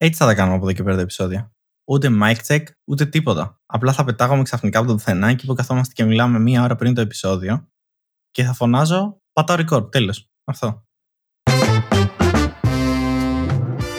[0.00, 1.52] Έτσι θα τα κάνουμε από εδώ και πέρα τα επεισόδια.
[1.88, 3.60] Ούτε mic check, ούτε τίποτα.
[3.66, 6.94] Απλά θα πετάγομαι ξαφνικά από το πουθενά και που καθόμαστε και μιλάμε μία ώρα πριν
[6.94, 7.68] το επεισόδιο
[8.30, 9.90] και θα φωνάζω πατάω record.
[9.90, 10.30] Τέλος.
[10.44, 10.82] Αυτό.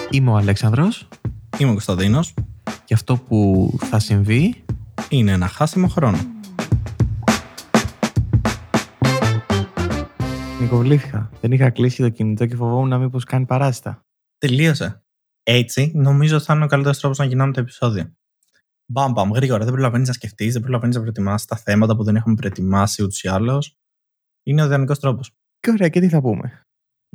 [0.09, 1.07] Είμαι ο Αλέξανδρος
[1.57, 2.33] Είμαι ο Κωνσταντίνος.
[2.85, 4.63] και αυτό που θα συμβεί
[5.09, 6.17] Είναι ένα χάσιμο χρόνο.
[10.61, 11.29] Νικοβλήθηκα.
[11.41, 14.05] Δεν είχα κλείσει το κινητό και φοβόμουν μήπως κάνει παράστα.
[14.37, 15.03] Τελείωσε.
[15.51, 18.13] Έτσι, νομίζω ότι θα είναι ο καλύτερος τρόπος να γυρνάμε τα επεισόδια.
[18.91, 19.63] Μπαμ, μπαμ, γρήγορα.
[19.63, 23.23] Δεν προλαβαίνεις να σκεφτείς, δεν προλαβαίνεις να προετοιμάσεις τα θέματα που δεν έχουμε προετοιμάσει ούτως
[23.23, 23.77] ή άλλως.
[24.43, 25.31] Είναι ο ιδανικός τρόπος.
[25.59, 26.61] Και ωραία, και τι θα πούμε.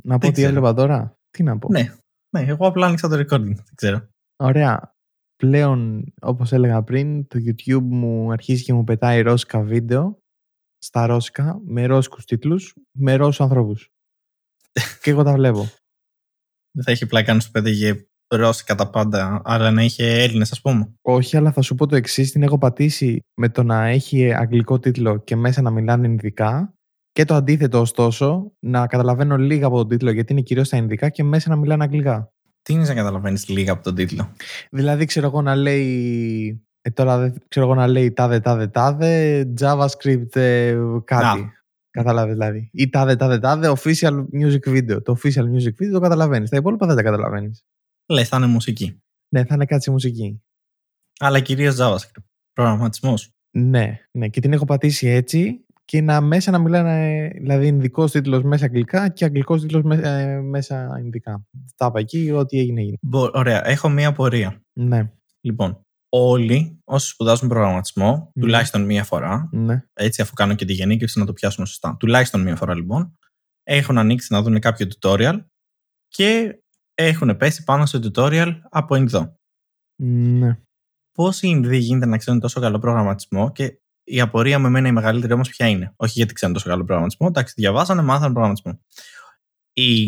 [0.03, 0.47] Να πω τι ξέρω.
[0.47, 1.17] έβλεπα τώρα.
[1.29, 1.69] Τι να πω.
[1.71, 1.95] Ναι,
[2.29, 3.55] ναι, εγώ απλά άνοιξα το recording.
[3.55, 4.07] Δεν ξέρω.
[4.35, 4.95] Ωραία.
[5.35, 10.19] Πλέον, όπως έλεγα πριν, το YouTube μου αρχίζει και μου πετάει ρώσικα βίντεο
[10.77, 13.89] στα ρώσικα, με ρώσικους τίτλους, με ρώσους ανθρώπους.
[15.01, 15.69] και εγώ τα βλέπω.
[16.71, 20.61] Δεν θα έχει πλάκα να σου πέτυχε ρώσικα τα πάντα, αλλά να είχε Έλληνες, ας
[20.61, 20.93] πούμε.
[21.01, 24.79] Όχι, αλλά θα σου πω το εξής: την έχω πατήσει με το να έχει αγγλικό
[24.79, 26.73] τίτλο και μέσα να μιλάνε Ινδικά.
[27.11, 31.09] Και το αντίθετο, ωστόσο, να καταλαβαίνω λίγα από τον τίτλο γιατί είναι κυρίως στα Ινδικά
[31.09, 32.33] και μέσα να μιλάνε Αγγλικά.
[32.61, 34.31] Τι είναι να καταλαβαίνεις λίγα από τον τίτλο;
[34.71, 36.59] Δηλαδή, ξέρω εγώ να λέει.
[36.81, 41.39] Ε, τώρα δεν ξέρω εγώ να λέει τάδε, τάδε, τάδε, JavaScript ε, κάτι.
[41.39, 41.53] Να.
[41.89, 42.69] Κατάλαβες δηλαδή.
[42.73, 45.03] Ή τάδε, τάδε, τάδε, official music video.
[45.03, 46.49] Το official music video το καταλαβαίνεις.
[46.49, 47.63] Τα υπόλοιπα δεν τα καταλαβαίνεις.
[48.09, 48.99] Λε, θα είναι μουσική.
[49.29, 50.41] Ναι, θα είναι κάτι σε μουσική.
[51.19, 52.23] Αλλά κυρίως JavaScript.
[52.53, 53.29] Προγραμματισμός.
[53.51, 54.27] Ναι, ναι.
[54.29, 59.09] Και την έχω πατήσει έτσι και να μέσα να μιλάνε, δηλαδή ειδικός τίτλος μέσα αγγλικά
[59.09, 59.83] και αγγλικός τίτλος
[60.43, 61.45] μέσα ινδικά.
[61.75, 62.97] Τα είπα εκεί, ό,τι έγινε έγινε.
[63.33, 64.61] Ωραία, έχω μία απορία.
[64.73, 65.11] Ναι,
[65.41, 68.41] Λοιπόν, όλοι όσοι σπουδάζουν προγραμματισμό, Ναι.
[68.41, 69.83] τουλάχιστον μία φορά, ναι.
[69.93, 73.13] έτσι αφού κάνω και τη γενίκευση να το πιάσουμε σωστά, τουλάχιστον μία φορά λοιπόν,
[73.63, 75.45] έχουν ανοίξει να δουν κάποιο tutorial
[76.07, 76.59] και
[76.95, 79.35] έχουν πέσει πάνω στο tutorial από Ινδό.
[80.01, 80.59] ναι.
[81.11, 84.91] Πώς οι Ινδοί γίνεται να ξέρουν τόσο καλό προγραμματισμό και η απορία με εμένα η
[84.91, 88.79] μεγαλύτερη όμως ποια είναι; Όχι γιατί ξέρουν τόσο καλό προγραμματισμό, εντάξει, διαβάσανε, μάθανε προγραμματισμό.
[89.73, 90.03] Η,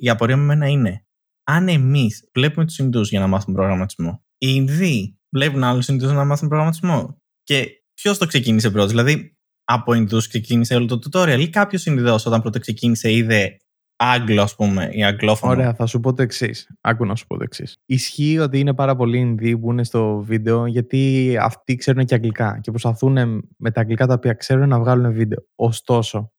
[0.00, 1.06] η απορία με εμένα είναι
[1.44, 6.24] αν εμείς βλέπουμε τους Ινδούς για να μάθουμε προγραμματισμό, οι Ινδοί βλέπουν άλλους Ινδούς να
[6.24, 11.48] μάθουν προγραμματισμό; Και ποιος το ξεκίνησε πρώτος, δηλαδή από Ινδούς ξεκίνησε όλο το tutorial ή
[11.48, 13.56] κάποιος Ινδό όταν πρώτο ξεκίνησε είδε
[13.96, 15.52] Άγγλο, ας πούμε, ή Αγγλόφωνο.
[15.52, 16.70] Ωραία, θα σου πω το εξής.
[16.80, 17.76] Άκου να σου πω το εξής.
[17.86, 22.58] Ισχύει ότι είναι πάρα πολλοί Ινδοί που είναι στο βίντεο γιατί αυτοί ξέρουν και αγγλικά
[22.60, 25.38] και προσπαθούν με τα αγγλικά τα οποία ξέρουν να βγάλουν βίντεο.
[25.54, 26.32] Ωστόσο,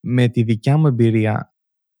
[0.00, 1.54] με τη δικιά μου εμπειρία,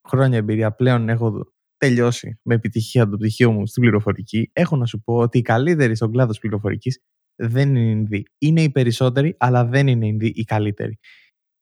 [0.08, 4.50] χρόνια εμπειρία, πλέον έχω τελειώσει με επιτυχία το πτυχίο μου στην πληροφορική.
[4.52, 6.98] Έχω να σου πω ότι οι καλύτεροι στον κλάδο της πληροφορικής
[7.36, 8.22] δεν είναι Ινδοί.
[8.38, 10.98] Είναι οι περισσότεροι, αλλά δεν είναι Ινδοί οι καλύτεροι.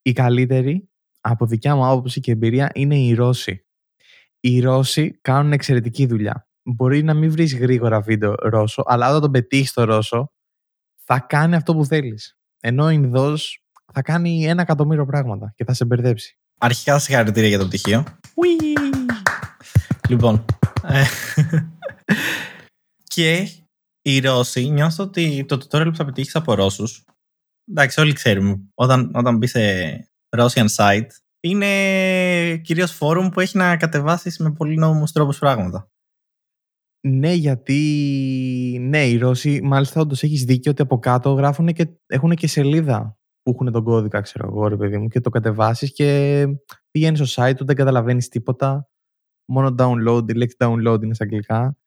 [0.01, 0.89] Οι καλύτεροι,
[1.21, 3.65] από δικιά μου άποψη και εμπειρία, είναι οι Ρώσοι.
[4.39, 6.49] Οι Ρώσοι κάνουν εξαιρετική δουλειά.
[6.63, 10.31] Μπορεί να μην βρεις γρήγορα βίντεο Ρώσο, αλλά όταν τον πετύχεις το Ρώσο,
[11.03, 12.37] θα κάνει αυτό που θέλεις.
[12.59, 16.37] Ενώ ο Ινδός θα κάνει ένα εκατομμύριο πράγματα και θα σε μπερδέψει.
[16.57, 18.03] Αρχικά συγχαρητήρια για το πτυχίο.
[20.09, 20.45] Λοιπόν.
[20.83, 21.03] ε,
[23.03, 23.47] και
[24.01, 27.05] οι Ρώσοι νιώθω ότι το tutorial που θα πετύχεις από Ρώσους.
[27.69, 28.59] Εντάξει, όλοι ξέρουμε.
[28.73, 29.59] Όταν, όταν μπει σε
[30.37, 31.07] Russian site,
[31.39, 35.91] είναι κυρίως φόρουμ που έχει να κατεβάσεις με πολύ νόμιμους τρόπους πράγματα.
[37.07, 37.77] Ναι, γιατί
[38.81, 43.17] ναι, οι Ρώσοι, μάλιστα, όντως έχεις δίκιο ότι από κάτω γράφουν και έχουν και σελίδα
[43.41, 46.47] που έχουν τον κώδικα, ξέρω εγώ, ρε παιδί μου, και το κατεβάσεις και
[46.91, 48.89] πηγαίνεις στο site του, δεν καταλαβαίνεις τίποτα.
[49.45, 51.77] Μόνο download, η λέξη download είναι στα αγγλικά.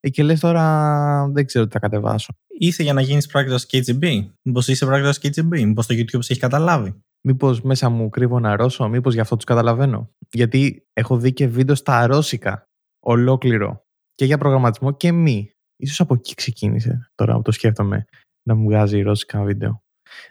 [0.00, 2.34] Ε, και λες τώρα, δεν ξέρω τι θα κατεβάσω.
[2.46, 4.30] Είσαι για να γίνεις πράκτορας KGB.
[4.42, 5.64] Μήπως είσαι πράκτορας KGB.
[5.64, 7.02] Μήπως το YouTube σε έχει καταλάβει.
[7.20, 10.10] Μήπως μέσα μου κρύβω ένα Ρώσο, μήπως γι' αυτό τους καταλαβαίνω.
[10.32, 12.68] Γιατί έχω δει και βίντεο στα ρώσικα,
[13.00, 13.84] ολόκληρο.
[14.14, 15.50] Και για προγραμματισμό και μη.
[15.76, 18.04] Ίσως από εκεί ξεκίνησε τώρα που το σκέφτομαι
[18.42, 19.82] να μου βγάζει ρώσικα βίντεο.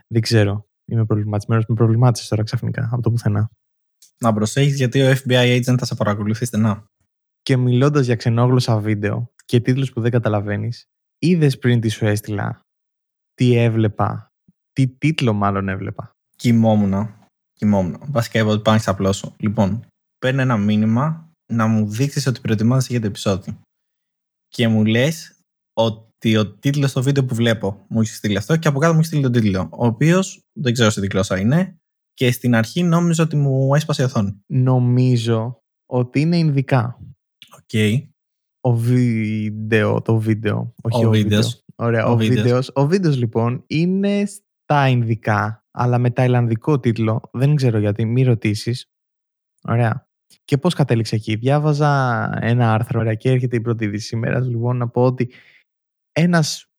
[0.07, 0.67] Δεν ξέρω.
[0.85, 1.65] Είμαι προβληματισμένος.
[1.67, 3.51] Με προβλημάτισε τώρα ξαφνικά από το πουθενά.
[4.19, 6.85] Να προσέχεις γιατί ο FBI agent θα σε παρακολουθεί στενά.
[7.41, 10.85] Και μιλώντας για ξενόγλωσσα βίντεο και τίτλους που δεν καταλαβαίνεις,
[11.17, 12.61] είδες πριν τι σου έστειλα
[13.33, 14.33] τι έβλεπα.
[14.71, 16.18] Τι τίτλο μάλλον έβλεπα.
[16.43, 17.15] Κοιμόμουν.
[17.53, 17.97] Κοιμόμουν.
[18.07, 19.33] Βασικά είπα ότι πάω να ξαπλώσω.
[19.37, 19.85] Λοιπόν,
[20.17, 23.59] παίρνω ένα μήνυμα να μου δείξεις ότι προετοιμάζεσαι για το επεισόδιο.
[24.47, 25.39] Και μου λες
[25.73, 28.99] ότι ο τίτλος στο βίντεο που βλέπω μου έχει στείλει αυτό και από κάτω μου
[28.99, 29.69] έχει στείλει τον τίτλο.
[29.71, 31.77] Ο οποίος δεν ξέρω σε τι γλώσσα είναι.
[32.13, 34.41] Και στην αρχή νόμιζα ότι μου έσπασε η οθόνη.
[34.47, 36.99] Νομίζω ότι είναι Ινδικά.
[37.57, 38.03] Οκ.
[38.61, 40.73] Ο βίντεο, το βίντεο.
[40.81, 41.45] Όχι Ο ο, βίντεος.
[41.45, 41.61] βίντεο.
[41.75, 42.41] Ωραία, Ο ο, βίντεος.
[42.41, 42.71] βίντεος.
[42.73, 44.23] Ο βίντεος λοιπόν είναι
[44.71, 47.29] στα Ινδικά, αλλά με ταϊλανδικό τίτλο.
[47.31, 48.85] Δεν ξέρω γιατί, μη ρωτήσεις.
[49.63, 50.07] Ωραία.
[50.45, 54.89] Και πώς κατέληξε εκεί; Διάβαζα ένα άρθρο και έρχεται η πρώτη είδηση σήμερα λοιπόν να
[54.89, 55.31] πω ότι
[56.11, 56.71] ένας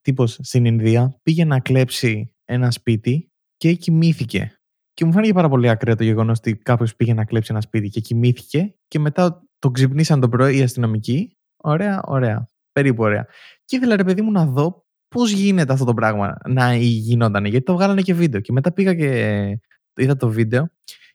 [0.00, 4.60] τύπος στην Ινδία πήγε να κλέψει ένα σπίτι και κοιμήθηκε.
[4.92, 7.88] Και μου φάνηκε πάρα πολύ ακραίο το γεγονός ότι κάποιος πήγε να κλέψει ένα σπίτι
[7.88, 11.36] και κοιμήθηκε και μετά τον ξυπνήσαν το πρωί οι αστυνομικοί.
[11.56, 12.48] Ωραία, ωραία.
[12.72, 13.26] Περίπου ωραία.
[13.64, 17.44] Και ήθελα ρε παιδί μου να δω πώς γίνεται αυτό το πράγμα να γινόταν.
[17.44, 18.40] Γιατί το βγάλανε και βίντεο.
[18.40, 19.58] Και μετά πήγα και
[19.96, 20.70] είδα το βίντεο.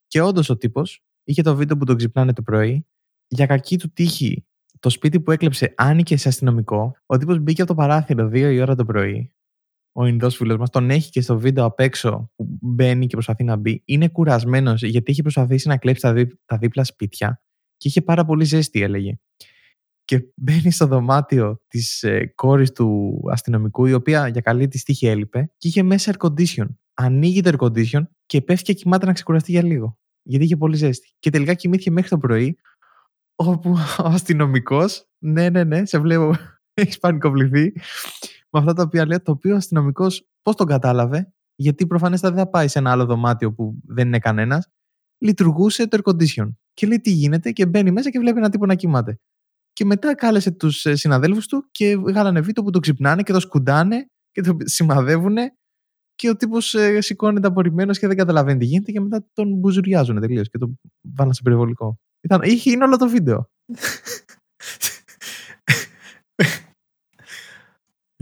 [0.07, 2.85] Και όντως ο τύπος είχε το βίντεο που τον ξυπνάνε το πρωί.
[3.27, 4.45] Για κακή του τύχη,
[4.79, 6.95] το σπίτι που έκλεψε άνοιγε σε αστυνομικό.
[7.05, 9.31] Ο τύπος μπήκε από το παράθυρο 2 η ώρα το πρωί
[9.99, 13.43] ο Ινδός φίλος μας, τον έχει και στο βίντεο απ' έξω που μπαίνει και προσπαθεί
[13.43, 13.81] να μπει.
[13.85, 17.41] Είναι κουρασμένος γιατί έχει προσπαθήσει να κλέψει τα, δί, τα δίπλα σπίτια
[17.77, 19.19] και είχε πάρα πολύ ζέστη, έλεγε.
[20.07, 25.07] Και μπαίνει στο δωμάτιο της ε, κόρης του αστυνομικού, η οποία για καλή της τύχη
[25.07, 26.65] έλειπε, και είχε μέσα air condition.
[26.93, 29.97] Ανοίγει το air condition και πέφτει και κοιμάται να ξεκουραστεί για λίγο.
[30.23, 31.13] Γιατί είχε πολύ ζέστη.
[31.19, 32.57] Και τελικά κοιμήθηκε μέχρι το πρωί,
[33.35, 36.35] όπου ο αστυνομικός, ναι, ναι, ναι, σε βλέπω,
[36.81, 37.71] έχεις πανικοβληθεί
[38.49, 42.43] με αυτά τα οποία λέει, το οποίο ο αστυνομικός πώς τον κατάλαβε, γιατί προφανέστατα δεν
[42.43, 44.69] θα πάει σε ένα άλλο δωμάτιο που δεν είναι κανένας,
[45.17, 46.53] λειτουργούσε το air condition.
[46.73, 49.19] Και λέει τι γίνεται και μπαίνει μέσα και βλέπει ένα τύπο να κοιμάται.
[49.77, 53.39] Και μετά κάλεσε τους ε, συναδέλφους του και βγάλανε βίντεο που το ξυπνάνε και το
[53.39, 55.35] σκουντάνε και το σημαδεύουν.
[56.15, 60.19] Και ο τύπος ε, σηκώνεται απορριμμένος και δεν καταλαβαίνει τι γίνεται και μετά τον μπουζουριάζουν
[60.19, 61.99] τελείως και τον βάλαν σε περιβολικό.
[62.21, 63.49] Ήταν, είχε, είναι όλο το βίντεο.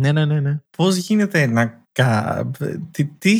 [0.01, 0.40] Ναι, ναι, ναι.
[0.40, 0.62] ναι.
[0.78, 1.84] Πώς γίνεται να.
[2.92, 3.40] Τι, τι...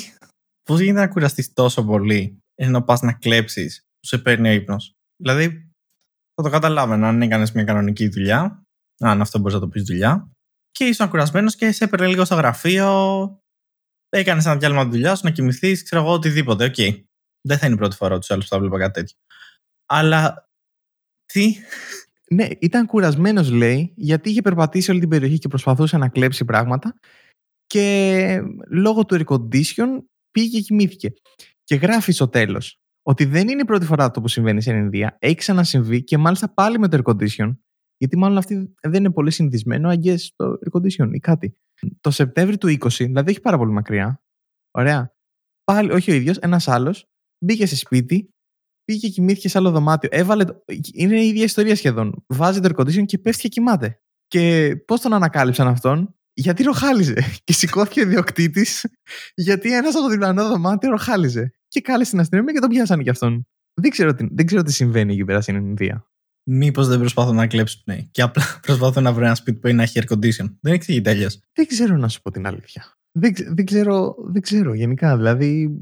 [0.64, 4.94] Πώς γίνεται να κουραστείς τόσο πολύ ενώ πας να κλέψεις που σε παίρνει ο ύπνος;
[5.16, 5.65] Δηλαδή,
[6.36, 8.64] θα το καταλάβαινα αν έκανες μια κανονική δουλειά,
[9.00, 10.32] αν αυτό μπορείς να το πεις δουλειά,
[10.72, 13.40] και ήσουν κουρασμένος και σε έπαιρνε λίγο στο γραφείο,
[14.10, 16.66] έκανες ένα διάλειμμα τη δουλειάς σου, να κοιμηθείς, ξέρω εγώ, οτιδήποτε.
[16.66, 16.74] Okay.
[16.78, 17.04] Okay.
[17.42, 19.18] Δεν θα είναι η πρώτη φορά τους άλλους που θα βλέπω κάτι τέτοιο.
[19.86, 20.50] Αλλά.
[21.26, 21.56] Τι;
[22.30, 27.00] Ναι, ήταν κουρασμένος, λέει, γιατί είχε περπατήσει όλη την περιοχή και προσπαθούσε να κλέψει πράγματα.
[27.66, 29.88] Και λόγω του air condition
[30.32, 31.14] πήγε και κοιμήθηκε.
[31.64, 35.18] Και γράφει στο τέλος ότι δεν είναι η πρώτη φορά αυτό που συμβαίνει στην Ινδία.
[35.20, 37.56] Έχει ξανασυμβεί και μάλιστα πάλι με το air condition.
[37.98, 41.58] Γιατί μάλλον αυτή δεν είναι πολύ συνηθισμένο, αγγέ το air condition ή κάτι.
[42.02, 44.24] Το Σεπτέμβριο του 20, δηλαδή έχει πάρα πολύ μακριά.
[44.72, 45.14] Ωραία.
[45.64, 47.10] Πάλι, όχι ο ίδιος, ένας άλλος
[47.46, 48.30] μπήκε σε σπίτι,
[48.84, 50.10] πήγε και κοιμήθηκε σε άλλο δωμάτιο.
[50.12, 50.46] Έβαλε.
[50.94, 52.26] Είναι η ίδια ιστορία σχεδόν.
[52.28, 54.00] Βάζει το air condition και πέφτει και κοιμάται.
[54.28, 57.16] Και πώς τον ανακάλυψαν αυτόν, γιατί ροχάλιζε.
[57.44, 58.86] Και σηκώθηκε ο ιδιοκτήτης,
[59.36, 61.55] γιατί ένας από το διπλανό δωμάτιο ροχάλιζε.
[61.68, 63.48] Και κάλεσε την αστυνομία και τον πιάσανε κι αυτόν.
[63.82, 66.08] Δεν ξέρω, τι, δεν ξέρω τι συμβαίνει εκεί πέρα στην Ινδία.
[66.48, 68.02] Μήπως δεν προσπαθούν να κλέψουν, ναι.
[68.12, 70.56] Και απλά προσπαθούν να βρουν ένα σπίτι που είναι να έχει air condition.
[70.62, 71.40] Δεν εξηγεί τέλειως.
[71.54, 72.94] Δεν ξέρω να σου πω την αλήθεια.
[73.12, 75.18] Δεν, δεν, ξέρω, δεν ξέρω γενικά.
[75.18, 75.82] Δηλαδή,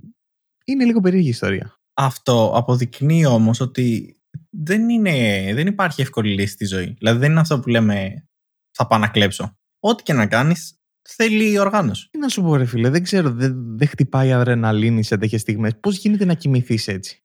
[0.66, 1.78] είναι λίγο περίεργη ιστορία.
[1.94, 4.18] Αυτό αποδεικνύει όμως ότι
[4.50, 5.12] δεν, είναι,
[5.54, 6.96] δεν υπάρχει εύκολη λύση στη ζωή.
[6.98, 8.28] Δηλαδή δεν είναι αυτό που λέμε
[8.72, 9.58] θα πάω να κλέψω.
[9.80, 10.80] Ό,τι και να κάνεις
[11.10, 12.08] θέλει οργάνωση.
[12.10, 15.80] Τι να σου πω ρε φίλε, δεν ξέρω, δεν, δεν χτυπάει αδρεναλίνη σε τέτοιες στιγμές.
[15.80, 17.24] Πώς γίνεται να κοιμηθείς έτσι;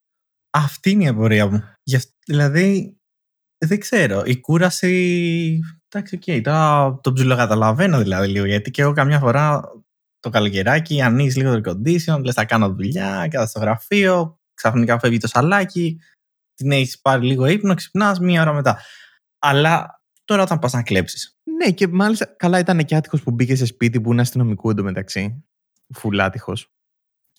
[0.51, 1.63] Αυτή είναι η απορία μου.
[2.27, 2.97] Δηλαδή,
[3.59, 4.23] δεν ξέρω.
[4.25, 5.61] Η κούραση.
[5.89, 6.23] Εντάξει, okay.
[6.27, 8.45] Okay, τώρα το ψιλοκαταλαβαίνω δηλαδή λίγο.
[8.45, 9.63] Γιατί και εγώ καμιά φορά
[10.21, 15.19] το καλοκαιράκι ανοίγεις λίγο το condition, λες θα κάνω δουλειά, κάτω στο γραφείο, ξαφνικά φεύγει
[15.19, 16.01] το σαλιάκι,
[16.55, 18.83] την έχεις πάρει λίγο ύπνο, ξυπνάς μία ώρα μετά.
[19.39, 21.38] Αλλά τώρα όταν πας να κλέψεις.
[21.59, 25.45] Ναι, και μάλιστα καλά ήταν και άτυχος που μπήκε σε σπίτι που είναι αστυνομικού εντωμεταξύ.
[25.95, 26.53] Φουλάτυχο.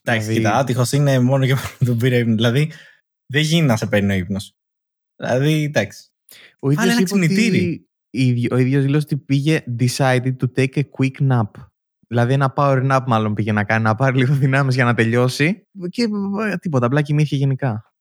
[0.01, 0.33] Εντάξει, δηλαδή...
[0.33, 2.35] κοίτα, άτυχος είναι μόνο και μόνο τον πήρε ύπνο.
[2.35, 2.71] Δηλαδή
[3.25, 4.55] δεν γίνει να σε παίρνει ο ύπνος.
[5.15, 6.09] Δηλαδή, εντάξει.
[6.59, 7.83] Ο ίδιος είπε ότι...
[8.51, 11.49] Ο ίδιος δηλώσει ότι πήγε decided to take a quick nap.
[12.07, 15.67] Δηλαδή ένα power nap μάλλον πήγε να κάνει, να πάρει λίγο δυνάμεις για να τελειώσει
[15.89, 16.07] και
[16.49, 17.93] ε, τίποτα, απλά κοιμήθηκε γενικά.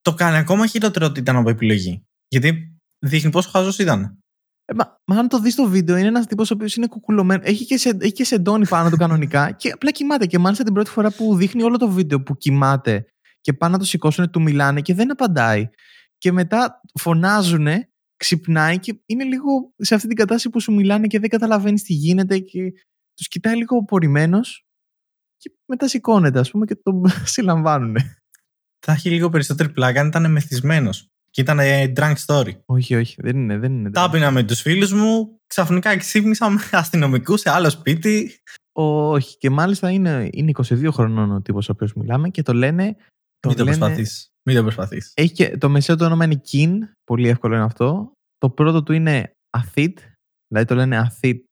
[0.00, 2.06] Το κάνει ακόμα χειρότερο ότι ήταν από επιλογή.
[2.28, 4.18] Γιατί δείχνει πόσο χαζός ήταν.
[4.68, 7.42] Ε, μα, μα, αν το δεις στο βίντεο, είναι ένας τύπος ο οποίος είναι κουκουλωμένο.
[7.44, 10.26] Έχει και, σε, έχει και σεντόνι πάνω του κανονικά και απλά κοιμάται.
[10.26, 13.06] Και μάλιστα την πρώτη φορά που δείχνει όλο το βίντεο που κοιμάται
[13.40, 15.68] και πάνε να το σηκώσουν, του μιλάνε και δεν απαντάει.
[16.18, 17.66] Και μετά φωνάζουν,
[18.16, 21.92] ξυπνάει και είναι λίγο σε αυτή την κατάσταση που σου μιλάνε και δεν καταλαβαίνεις τι
[21.92, 22.38] γίνεται.
[22.38, 22.72] Και
[23.14, 24.66] τους κοιτάει λίγο απορριμμένος
[25.36, 27.02] και μετά σηκώνεται, ας πούμε, και τον
[27.34, 27.96] συλλαμβάνουν.
[28.86, 31.10] Θα έχει λίγο περισσότερη πλάκα αν ήταν μεθυσμένος.
[31.36, 31.58] Και ήταν
[31.96, 32.52] drunk story.
[32.66, 33.58] Όχι, όχι, δεν είναι.
[33.58, 38.40] Δεν είναι Τάπινα με τους φίλους μου, ξαφνικά ξύπνησα με αστυνομικούς σε άλλο σπίτι.
[38.72, 42.96] Όχι, και μάλιστα είναι, είναι 22 χρονών ο τύπος ο οποίος μιλάμε και το λένε.
[43.40, 44.28] Το Μην το προσπαθείς.
[44.48, 45.12] Μην το προσπαθείς.
[45.16, 48.12] Έχει και το μεσαίο το όνομα είναι Kin, πολύ εύκολο είναι αυτό.
[48.38, 49.94] Το πρώτο του είναι Athit,
[50.48, 51.42] δηλαδή το λένε Athit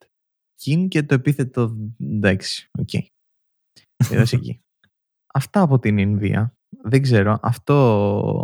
[0.89, 2.89] και το επίθετο εντάξει, οκ.
[2.93, 4.25] Okay.
[4.33, 4.61] εκεί.
[5.35, 6.55] Αυτά από την Ινδία.
[6.83, 7.39] Δεν ξέρω.
[7.43, 7.73] Αυτό,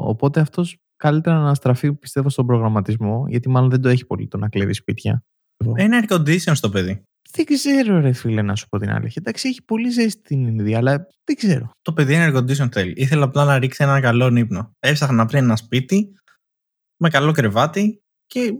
[0.08, 4.38] οπότε αυτός καλύτερα να στραφεί πιστεύω στον προγραμματισμό, γιατί μάλλον δεν το έχει πολύ το
[4.38, 5.24] να κλέβει σπίτια.
[5.74, 7.02] Ένα air condition στο παιδί.
[7.32, 9.14] Δεν ξέρω, ρε φίλε, να σου πω την αλήθεια.
[9.16, 11.70] Εντάξει, έχει πολύ ζέστη την Ινδία, αλλά δεν ξέρω.
[11.82, 12.92] Το παιδί ένα air condition θέλει.
[12.96, 14.72] Ήθελα απλά να ρίξει ένα καλό ύπνο.
[14.78, 16.14] Έψαχνα να βρει ένα σπίτι
[16.96, 18.54] με καλό κρεβάτι και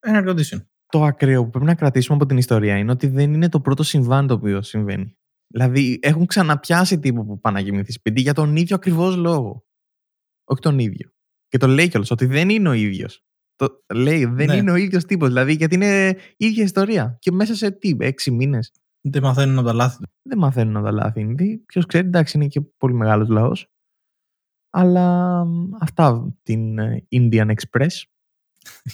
[0.00, 0.64] ένα air condition.
[0.86, 3.82] Το ακραίο που πρέπει να κρατήσουμε από την ιστορία είναι ότι δεν είναι το πρώτο
[3.82, 5.16] συμβάν το οποίο συμβαίνει.
[5.46, 9.64] Δηλαδή, έχουν ξαναπιάσει τύπο που πάνε να κοιμηθεί σπίτι για τον ίδιο ακριβώς λόγο.
[10.44, 11.13] Όχι τον ίδιο.
[11.54, 13.24] Και το λέει κιόλας ότι δεν είναι ο ίδιος.
[13.56, 14.56] Το λέει, δεν Ναι.
[14.56, 15.28] είναι ο ίδιος τύπος.
[15.28, 17.16] Δηλαδή, γιατί είναι ίδια ιστορία.
[17.20, 18.72] Και μέσα σε τι, έξι μήνες.
[19.00, 20.08] Δεν μαθαίνουν από τα λάθη του.
[20.22, 21.58] Δεν μαθαίνουν από τα λάθη Ινδοί.
[21.58, 23.66] Ποιος ξέρει, εντάξει, είναι και πολύ μεγάλος λαός.
[24.70, 28.02] Αλλά μ, αυτά την ε, Indian Express.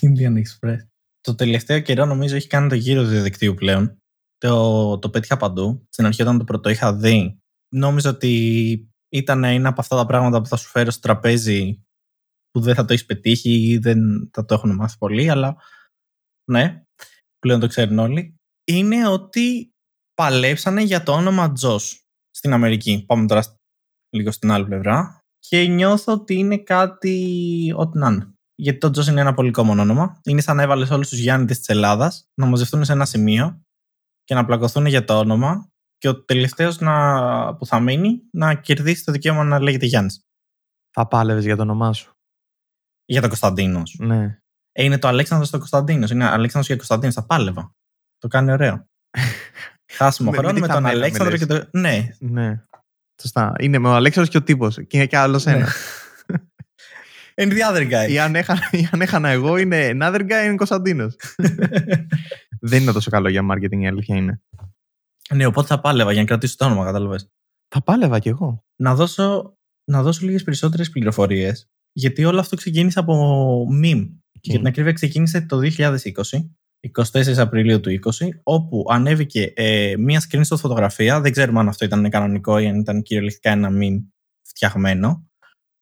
[0.06, 0.78] Indian Express.
[1.20, 3.98] Το τελευταίο καιρό νομίζω έχει κάνει το γύρο του διαδικτύου πλέον.
[4.38, 5.86] Το, το πέτυχα παντού.
[5.88, 7.40] Στην αρχή όταν το πρώτο είχα δει,
[7.74, 11.84] νόμιζα ότι ήταν ένα από αυτά τα πράγματα που θα σου φέρω στο τραπέζι
[12.50, 15.56] που δεν θα το έχεις πετύχει ή δεν θα το έχουν μάθει πολύ, αλλά
[16.50, 16.82] ναι,
[17.38, 18.34] πλέον το ξέρουν όλοι.
[18.64, 19.70] Είναι ότι
[20.14, 23.04] παλέψανε για το όνομα Τζος στην Αμερική.
[23.06, 23.44] Πάμε τώρα
[24.14, 25.18] λίγο στην άλλη πλευρά.
[25.38, 28.34] Και νιώθω ότι είναι κάτι ό,τι να είναι.
[28.54, 30.20] Γιατί το Τζος είναι ένα πολύ common όνομα.
[30.24, 33.62] Είναι σαν να έβαλες όλους τους Γιάννητε της Ελλάδας να μαζευτούν σε ένα σημείο
[34.24, 36.78] και να πλακωθούν για το όνομα και ο τελευταίος
[37.58, 40.20] που θα μείνει να κερδίσει το δικαίωμα να λέγεται Γιάννης.
[40.90, 42.12] Θα πάλευες για το όνομά σου.
[43.10, 43.96] Για το Κωνσταντίνος.
[43.98, 44.38] Ναι.
[44.72, 46.10] Ε, είναι το Αλέξανδρος το Κωνσταντίνος.
[46.10, 47.14] Είναι Αλέξανδρος και Κωνσταντίνος.
[47.14, 47.74] Θα πάλευα.
[48.18, 48.88] Το κάνει ωραίο.
[49.96, 51.78] Χάσιμο Με- χρόνο με με τι τον χαμένα Αλέξανδρο με και το.
[51.78, 52.08] Ναι.
[52.18, 52.64] Ναι.
[53.22, 53.52] Σωστά.
[53.58, 54.74] Είναι με ο Αλέξανδρος και ο τύπος.
[54.74, 55.74] Και είναι και άλλος ένας.
[57.42, 58.10] And the other guy.
[58.10, 61.16] Ή αν έχανα, ή αν έχανα εγώ είναι another guy, είναι Κωνσταντίνος.
[62.60, 64.42] Δεν είναι τόσο καλό για marketing, η αλήθεια είναι.
[65.34, 67.28] ναι, οπότε θα πάλευα για να κρατήσω το όνομα, κατάλαβες.
[67.68, 68.64] Θα πάλευα κι εγώ.
[68.76, 69.56] Να δώσω,
[69.90, 71.70] να δώσω λίγες περισσότερες πληροφορίες.
[71.92, 74.08] Γιατί όλο αυτό ξεκίνησε από meme.
[74.40, 75.98] Και για την ακρίβεια ξεκίνησε το 2020,
[77.12, 82.10] 24 Απριλίου του 20, όπου ανέβηκε ε, μία screenshot φωτογραφία, δεν ξέρουμε αν αυτό ήταν
[82.10, 84.04] κανονικό ή αν ήταν κυριολεκτικά ένα meme
[84.42, 85.28] φτιαγμένο,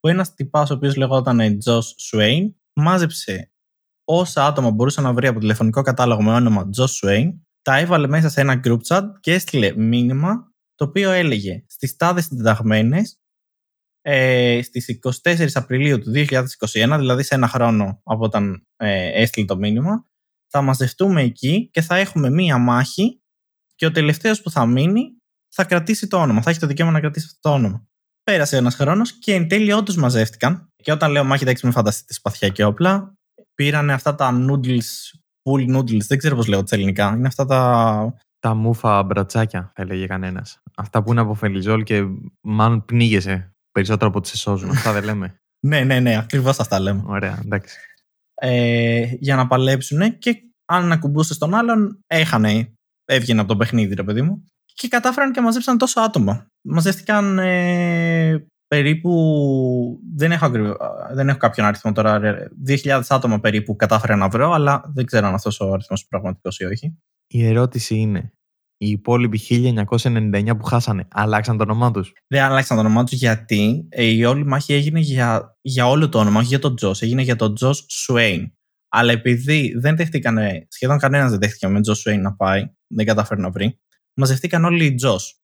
[0.01, 3.53] που ένας τυπάς ο οποίος λεγόταν Josh Swain μάζεψε
[4.05, 7.29] όσα άτομα μπορούσε να βρει από τηλεφωνικό κατάλογο με όνομα Josh Swain,
[7.63, 12.25] τα έβαλε μέσα σε ένα group chat και έστειλε μήνυμα το οποίο έλεγε στις τάδες
[12.25, 13.19] συντεταγμένες
[14.03, 19.57] ε, στις 24 Απριλίου του 2021, δηλαδή σε ένα χρόνο από όταν ε, έστειλε το
[19.57, 20.07] μήνυμα,
[20.51, 23.23] θα μαζευτούμε εκεί και θα έχουμε μία μάχη
[23.75, 25.19] και ο τελευταίος που θα μείνει
[25.55, 27.87] θα κρατήσει το όνομα, θα έχει το δικαίωμα να κρατήσει αυτό το όνομα.
[28.23, 32.13] Πέρασε ένας χρόνος και εν τέλει όντως μαζεύτηκαν και όταν λέω μάχη, εντάξει, μην φανταστείτε
[32.13, 33.15] σπαθιά και όπλα,
[33.55, 38.15] πήρανε αυτά τα noodles, pool noodles, δεν ξέρω πώς λέω τα ελληνικά, είναι αυτά τα...
[38.41, 40.63] Τα μούφα μπρατσάκια, θα έλεγε κανένας.
[40.77, 42.05] Αυτά που είναι από φελιζόλ και
[42.41, 44.71] μάλλον πνίγεσαι περισσότερο από ότι σε σώζουν.
[44.71, 45.35] Αυτά δεν λέμε.
[45.67, 47.03] Ναι, ναι, ναι, ακριβώς αυτά λέμε.
[47.07, 47.77] Ωραία, εντάξει.
[48.35, 52.73] ε, για να παλέψουν και αν ακουμπούσε τον άλλον, έχανε.
[53.05, 54.45] Έβγαινε από το παιχνίδι, ρε παιδί μου.
[54.75, 56.47] Και κατάφεραν και μαζέψαν τόσο άτομα.
[56.69, 59.11] Μαζεύτηκαν ε, περίπου.
[60.17, 60.77] Δεν έχω, ακριβ-
[61.13, 62.19] δεν έχω κάποιον αριθμό τώρα.
[62.19, 66.59] ρε, 2.000 άτομα περίπου κατάφερα να βρω, αλλά δεν ξέρω αν αυτός ο αριθμός πραγματικός
[66.59, 66.99] ή όχι.
[67.27, 68.33] Η ερώτηση είναι,
[68.79, 69.41] οι υπόλοιποι
[69.87, 74.25] 1999 που χάσανε, αλλάξαν το όνομά τους; Δεν άλλαξαν το όνομά τους γιατί ε, η
[74.25, 77.03] όλη μάχη έγινε για, για όλο το όνομα, όχι για τον Τζος.
[77.03, 78.53] Έγινε για τον Τζος Σουέιν.
[78.89, 83.41] Αλλά επειδή δεν δέχτηκαν, σχεδόν κανένας δεν δέχτηκε με Τζος Σουέιν να πάει, δεν κατάφερε
[83.41, 83.81] να βρει,
[84.15, 85.41] μαζευτήκαν όλοι οι Τζος.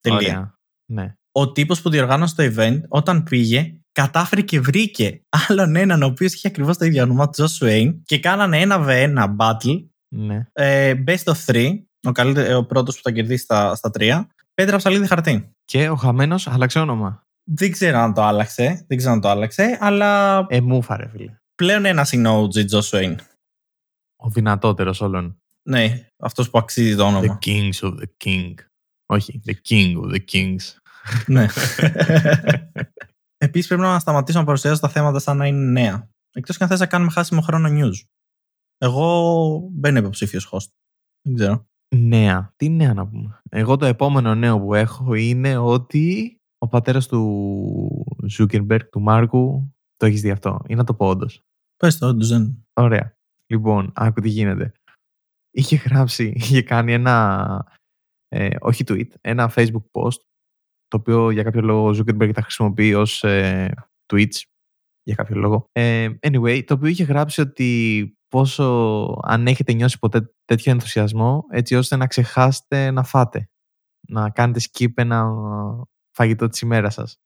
[0.00, 0.58] Τελεία.
[0.92, 1.14] Ναι.
[1.32, 6.34] Ο τύπος που διοργάνωσε το event, όταν πήγε, κατάφερε και βρήκε άλλον έναν ο οποίος
[6.34, 10.46] είχε ακριβώς το ίδιο όνομα, Τζος Σουέιν, και κάνανε ένα V1 battle, ναι.
[10.52, 14.76] ε, best of three, ο, καλύτερο- ο πρώτος που θα κερδίσει στα, στα τρία, πέτρα
[14.76, 15.50] ψαλίδι χαρτί.
[15.64, 17.24] Και ο χαμένος άλλαξε όνομα.
[17.44, 21.38] Δεν ξέρω αν το άλλαξε, δεν ξέρω αν το άλλαξε, αλλά Ε, μούφα, ρε φίλε.
[21.54, 22.70] πλέον ένας είναι ο G.
[22.70, 23.14] Joe Swain.
[24.16, 25.40] Ο δυνατότερος όλων.
[25.62, 27.38] Ναι, αυτός που αξίζει το The όνομα.
[27.46, 28.54] kings of the king.
[29.06, 30.60] Όχι, the king of the kings.
[31.26, 31.46] ναι.
[33.38, 36.08] Επίσης πρέπει να σταματήσω να παρουσιάζω τα θέματα σαν να είναι νέα.
[36.32, 37.94] Εκτός και αν θες να κάνουμε χάσιμο χρόνο news.
[38.78, 40.70] Εγώ μπαίνω υποψήφιος host.
[41.22, 41.66] Δεν ξέρω.
[41.94, 42.52] Νέα.
[42.56, 43.40] Τι νέα να πούμε.
[43.48, 48.06] Εγώ το επόμενο νέο που έχω είναι ότι ο πατέρας του
[48.38, 50.60] Zuckerberg, του Μάρκου, το έχεις δει αυτό.
[50.66, 51.40] Ή να το πω όντως.
[51.76, 52.66] Πες το, όντως δεν.
[52.72, 53.16] Ωραία.
[53.46, 54.72] Λοιπόν, άκου τι γίνεται.
[55.50, 57.66] Είχε γράψει, είχε κάνει ένα,
[58.28, 60.20] ε, όχι tweet, ένα facebook post,
[60.86, 63.74] το οποίο για κάποιο λόγο ο Zuckerberg τα χρησιμοποιεί ως ε,
[64.12, 64.42] tweets,
[65.02, 65.68] για κάποιο λόγο.
[65.72, 71.74] Ε, anyway, το οποίο είχε γράψει ότι πόσο αν έχετε νιώσει ποτέ τέτοιο ενθουσιασμό, έτσι
[71.74, 73.50] ώστε να ξεχάσετε να φάτε.
[74.08, 75.26] Να κάνετε skip ένα
[76.10, 77.20] φαγητό της ημέρας σας.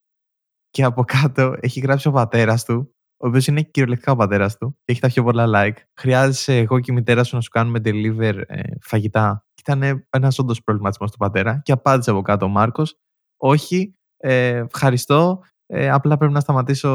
[0.69, 4.77] Και από κάτω έχει γράψει ο πατέρας του ο οποίος είναι κυριολεκτικά ο πατέρας του
[4.83, 5.77] και έχει τα πιο πολλά like.
[5.99, 9.45] Χρειάζεσαι εγώ και η μητέρα σου να σου κάνουμε deliver ε, φαγητά.
[9.53, 11.61] Και ήταν ένας όντως προβληματισμός του πατέρα.
[11.63, 12.99] Και απάντησε από κάτω ο Μάρκος,
[13.37, 15.43] Όχι, ε, ευχαριστώ.
[15.65, 16.89] Ε, απλά πρέπει να σταματήσω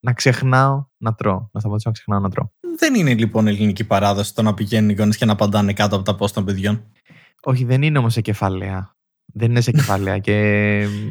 [0.00, 1.48] να ξεχνάω να τρώω.
[1.52, 2.46] Να σταματήσω να ξεχνάω να τρώω.
[2.78, 6.04] Δεν είναι λοιπόν ελληνική παράδοση το να πηγαίνουν οι γονείς και να απαντάνε κάτω από
[6.04, 6.84] τα πώ των παιδιών.
[7.42, 8.96] Όχι, δεν είναι όμως σε κεφαλαία.
[9.34, 10.34] Δεν είναι σε κεφαλαία και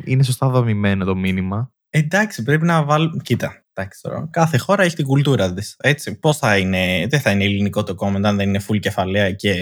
[0.03, 1.71] είναι σωστά δομημένο το μήνυμα.
[1.89, 3.21] Εντάξει, πρέπει να βάλουμε.
[3.24, 4.27] Κοίτα, εντάξει τώρα.
[4.31, 5.75] Κάθε χώρα έχει την κουλτούρα της.
[5.79, 6.19] Έτσι.
[6.19, 7.07] Πώς θα είναι.
[7.09, 9.53] Δεν θα είναι ελληνικό το comment αν δεν είναι full κεφαλαία και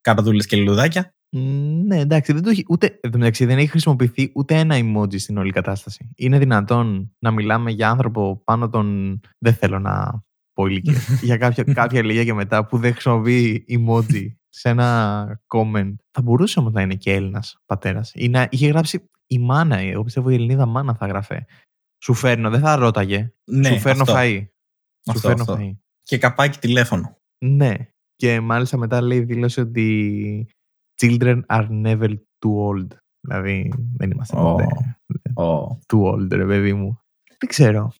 [0.00, 1.14] καρδούλες και λουδάκια.
[1.84, 5.52] Ναι, εντάξει, δεν, το έχει, ούτε, εντάξει, δεν έχει χρησιμοποιηθεί ούτε ένα emoji στην όλη
[5.52, 6.10] κατάσταση.
[6.16, 9.20] Είναι δυνατόν να μιλάμε για άνθρωπο πάνω των.
[9.38, 10.22] Δεν θέλω να
[10.54, 10.98] πω ηλικία.
[11.22, 15.94] για κάποια, κάποια ηλικία και μετά που δεν χρησιμοποιεί emoji σε ένα comment.
[16.10, 18.12] Θα μπορούσε όμως να είναι και Έλληνας πατέρας.
[18.14, 21.46] Ή να είχε γράψει η μάνα, εγώ πιστεύω η Ελληνίδα μάνα θα γράφε.
[22.04, 23.32] Σου φέρνω, δεν θα ρώταγε.
[23.44, 24.14] Ναι, Σου φέρνω αυτό.
[24.16, 24.38] φαΐ.
[25.04, 25.56] Σου Αυτό, φέρνω αυτό.
[25.60, 25.76] φαΐ.
[26.02, 27.18] Και καπάκι τηλέφωνο.
[27.44, 27.74] Ναι.
[28.16, 30.48] Και μάλιστα μετά λέει δήλωσε ότι
[31.02, 32.86] children are never too old.
[33.20, 34.42] Δηλαδή δεν είμαστε Ω.
[34.42, 34.66] ποτέ
[35.42, 35.78] Ω.
[35.86, 37.00] too old, ρε παιδί μου.
[37.38, 37.92] Δεν ξέρω.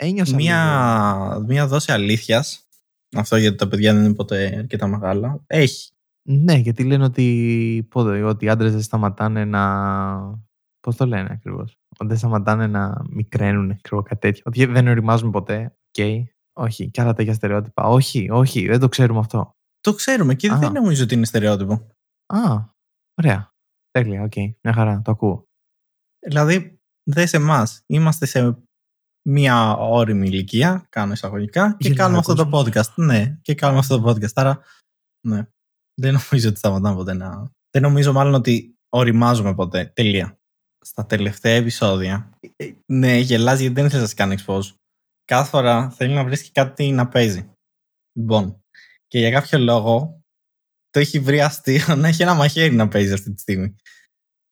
[0.00, 0.42] Ένιωσα λίγο.
[0.42, 2.68] Μία, μία δόση αλήθειας.
[3.16, 5.40] Αυτό γιατί τα παιδιά δεν είναι ποτέ αρκετά μεγάλα.
[5.46, 5.90] Έχει.
[6.28, 10.46] Ναι, γιατί λένε ότι, πότε, ότι οι άντρες δεν σταματάνε να.
[10.80, 14.42] Πώς το λένε ακριβώς; Ότι δεν σταματάνε να μικραίνουν, ξέρω κάτι τέτοιο.
[14.46, 15.76] Ότι δεν οριμάζουν ποτέ.
[15.98, 16.26] Οκ.
[16.60, 16.90] Όχι.
[16.90, 17.82] Και άλλα τέτοια στερεότυπα.
[17.82, 19.56] Όχι, όχι, δεν το ξέρουμε αυτό.
[19.80, 20.58] Το ξέρουμε και Α.
[20.58, 21.72] δεν νομίζω ότι είναι στερεότυπο.
[22.26, 22.40] Α,
[23.20, 23.50] ωραία.
[23.90, 24.34] Τέλεια, οκ.
[24.36, 25.44] Μια χαρά, το ακούω.
[26.26, 26.78] Δηλαδή,
[27.10, 27.82] δε σε εμάς.
[27.86, 28.58] Είμαστε σε
[29.28, 32.86] μία ώριμη ηλικία, κάνω εισαγωγικά, και Γελάει κάνουμε ο αυτό το κόσμος.
[32.86, 32.94] podcast.
[32.94, 34.32] Ναι, και κάνουμε αυτό το podcast.
[34.34, 34.60] Άρα,
[35.26, 35.46] ναι.
[36.00, 37.50] Δεν νομίζω ότι σταματάμε ποτέ να.
[37.70, 39.90] Δεν νομίζω μάλλον ότι οριμάζουμε ποτέ.
[39.94, 40.38] Τελεία.
[40.84, 42.30] Στα τελευταία επεισόδια.
[42.56, 44.74] ε, Ναι, γελάς γιατί δεν ήθελα να σε κάνω expose.
[45.24, 47.50] Κάθε φορά θέλει να βρίσκει κάτι να παίζει.
[48.18, 48.60] Λοιπόν.
[49.06, 50.20] Και για κάποιο λόγο
[50.90, 53.76] το έχει βρει αστείο να έχει ένα μαχαίρι να παίζει αυτή τη στιγμή.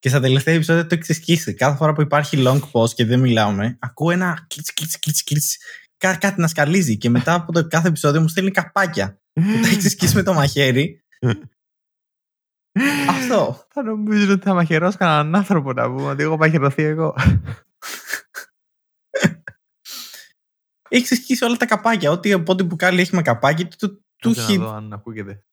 [0.06, 1.54] Και στα τελευταία επεισόδια το έχεις ξεσκίσει.
[1.54, 5.58] Κάθε φορά που υπάρχει long pause και δεν μιλάμε, ακούω ένα κλίτσι, κλίτσι, κλίτσι, κλίτσι.
[5.96, 6.96] Κά- κάτι να σκαλίζει.
[6.96, 9.20] Και μετά από το κάθε επεισόδιο μου στέλνει καπάκια.
[9.32, 11.04] Που τα έχεις ξεσκίσει με το μαχαίρι.
[13.08, 13.66] Αυτό.
[13.70, 17.14] Θα νομίζω ότι θα μαχαιρώσω κανέναν άνθρωπο να πούμε ότι έχω μαχαιρωθεί εγώ.
[20.88, 22.10] Έχεις ξεσκίσει όλα τα καπάκια.
[22.10, 24.58] Ό,τι από ό,τι μπουκάλι έχει με καπάκι, του, του, του Κάτσε έχει.
[24.58, 25.44] να δω αν ακούγεται.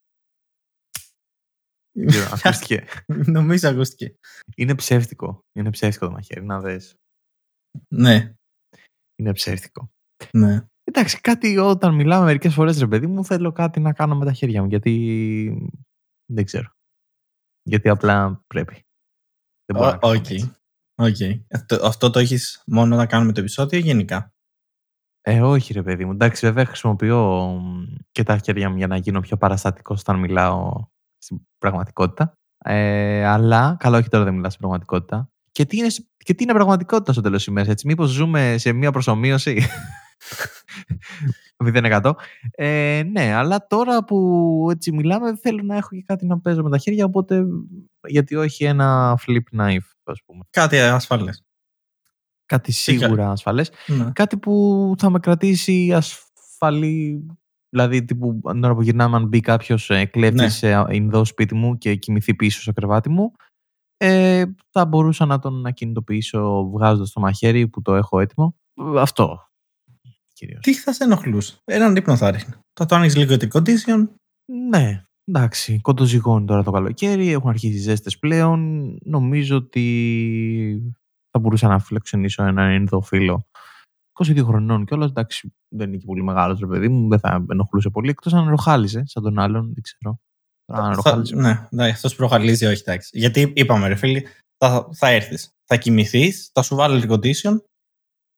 [1.96, 2.84] Δεν ξέρω, Ακούστηκε.
[3.26, 4.14] Νομίζω ακούστηκε.
[4.56, 5.40] Είναι ψεύτικο.
[5.52, 6.94] Είναι ψεύτικο το μαχαίρι, να δες.
[7.88, 8.34] Ναι,
[9.18, 9.90] Είναι ψεύτικο.
[10.32, 10.66] ναι.
[10.84, 14.32] Εντάξει, κάτι όταν μιλάμε μερικές φορές, ρε παιδί μου, θέλω κάτι να κάνω με τα
[14.32, 14.68] χέρια μου.
[14.68, 15.68] Γιατί.
[16.32, 16.68] Δεν ξέρω.
[17.62, 18.72] Γιατί απλά πρέπει.
[19.64, 20.18] Δεν μπορώ να Ω, κάνω Οκ.
[20.30, 20.52] έτσι.
[20.94, 21.16] Οκ.
[21.54, 24.32] Αυτό, αυτό το έχεις μόνο να κάνουμε το επεισόδιο ή γενικά;
[25.20, 26.12] Ε, όχι, ρε παιδί μου.
[26.12, 30.86] Εντάξει, βέβαια χρησιμοποιώ μ, και τα χέρια μου για να γίνω πιο παραστατικός όταν μιλάω
[31.24, 32.38] στην πραγματικότητα.
[32.58, 35.30] Ε, αλλά, καλά, όχι τώρα δεν μιλάω στην πραγματικότητα.
[35.52, 38.54] Και τι είναι, σ- και τι είναι πραγματικότητα στο τέλος της ημέρας, έτσι; Μήπως ζούμε
[38.58, 39.62] σε μια προσομοίωση;
[41.64, 42.12] 0%.
[42.50, 46.70] Ε, ναι, αλλά τώρα που έτσι μιλάμε, θέλω να έχω και κάτι να παίζω με
[46.70, 47.44] τα χέρια, οπότε
[48.08, 50.44] γιατί όχι ένα flip knife, ας πούμε.
[50.50, 51.30] Κάτι ασφαλέ.
[52.46, 53.70] Κάτι σίγουρα ασφαλές.
[53.86, 54.10] Ναι.
[54.12, 57.26] Κάτι που θα με κρατήσει ασφαλή.
[57.74, 60.48] Δηλαδή, τύπου, την ώρα που γυρνάμε, αν μπει κάποιος ε, κλέφτη Ναι.
[60.48, 63.32] σε Ινδό σπίτι μου και κοιμηθεί πίσω στο κρεβάτι μου,
[63.96, 68.56] ε, θα μπορούσα να τον ακινητοποιήσω βγάζοντας το μαχαίρι που το έχω έτοιμο.
[68.74, 69.38] Ε, Αυτό.
[70.32, 70.60] Κυρίως.
[70.62, 72.54] Τι θα σε ενοχλούσε; Έναν ύπνο θα ρίχνει.
[72.72, 74.08] Θα το ανοίξει λίγο την condition.
[74.70, 75.80] Ναι, εντάξει.
[75.80, 78.90] Κοντοζυγώνει τώρα το καλοκαίρι, έχουν αρχίσει ζέστες πλέον.
[79.04, 80.94] Νομίζω ότι
[81.30, 83.46] θα μπορούσα να φιλοξενήσω έναν Ινδό φίλο
[84.22, 85.10] 22 χρονών κιόλας.
[85.10, 88.10] Εντάξει, δεν είναι και πολύ μεγάλος ρε παιδί μου, δεν θα με ενοχλούσε πολύ.
[88.10, 90.20] Εκτός αν ροχάλιζε, σαν τον άλλον, δεν ξέρω.
[90.64, 91.34] Τώρα, αν Θα, ροχάλιζε.
[91.36, 93.18] ναι, ναι αυτός προχαλίζει, όχι εντάξει.
[93.18, 94.26] Γιατί είπαμε, ρε φίλοι,
[94.58, 95.48] θα, θα έρθεις.
[95.64, 97.56] Θα κοιμηθείς, θα σου βάλει την condition.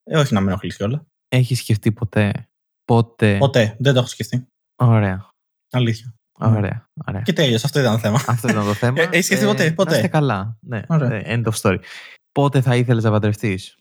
[0.05, 1.01] Ε, όχι να με ενοχλήσει κιόλας.
[1.29, 2.49] Έχεις σκεφτεί ποτέ.
[2.85, 3.77] Πότε; Ποτέ.
[3.79, 4.47] Δεν το έχω σκεφτεί.
[4.83, 5.29] Ωραία.
[5.73, 6.15] Αλήθεια.
[6.39, 6.89] Ωραία.
[7.07, 7.23] ωραία.
[7.23, 7.67] Και τέλειωσε.
[7.67, 8.21] Αυτό ήταν το θέμα.
[8.27, 9.01] Αυτό ήταν το θέμα.
[9.01, 10.59] Ε, έχεις σκεφτεί ποτέ, ποτέ; Να είστε καλά.
[10.61, 10.83] Ναι.
[10.89, 11.11] Ωραία.
[11.13, 11.79] Ε, End of story.
[12.33, 13.77] Πότε θα ήθελες να παντρευτείς;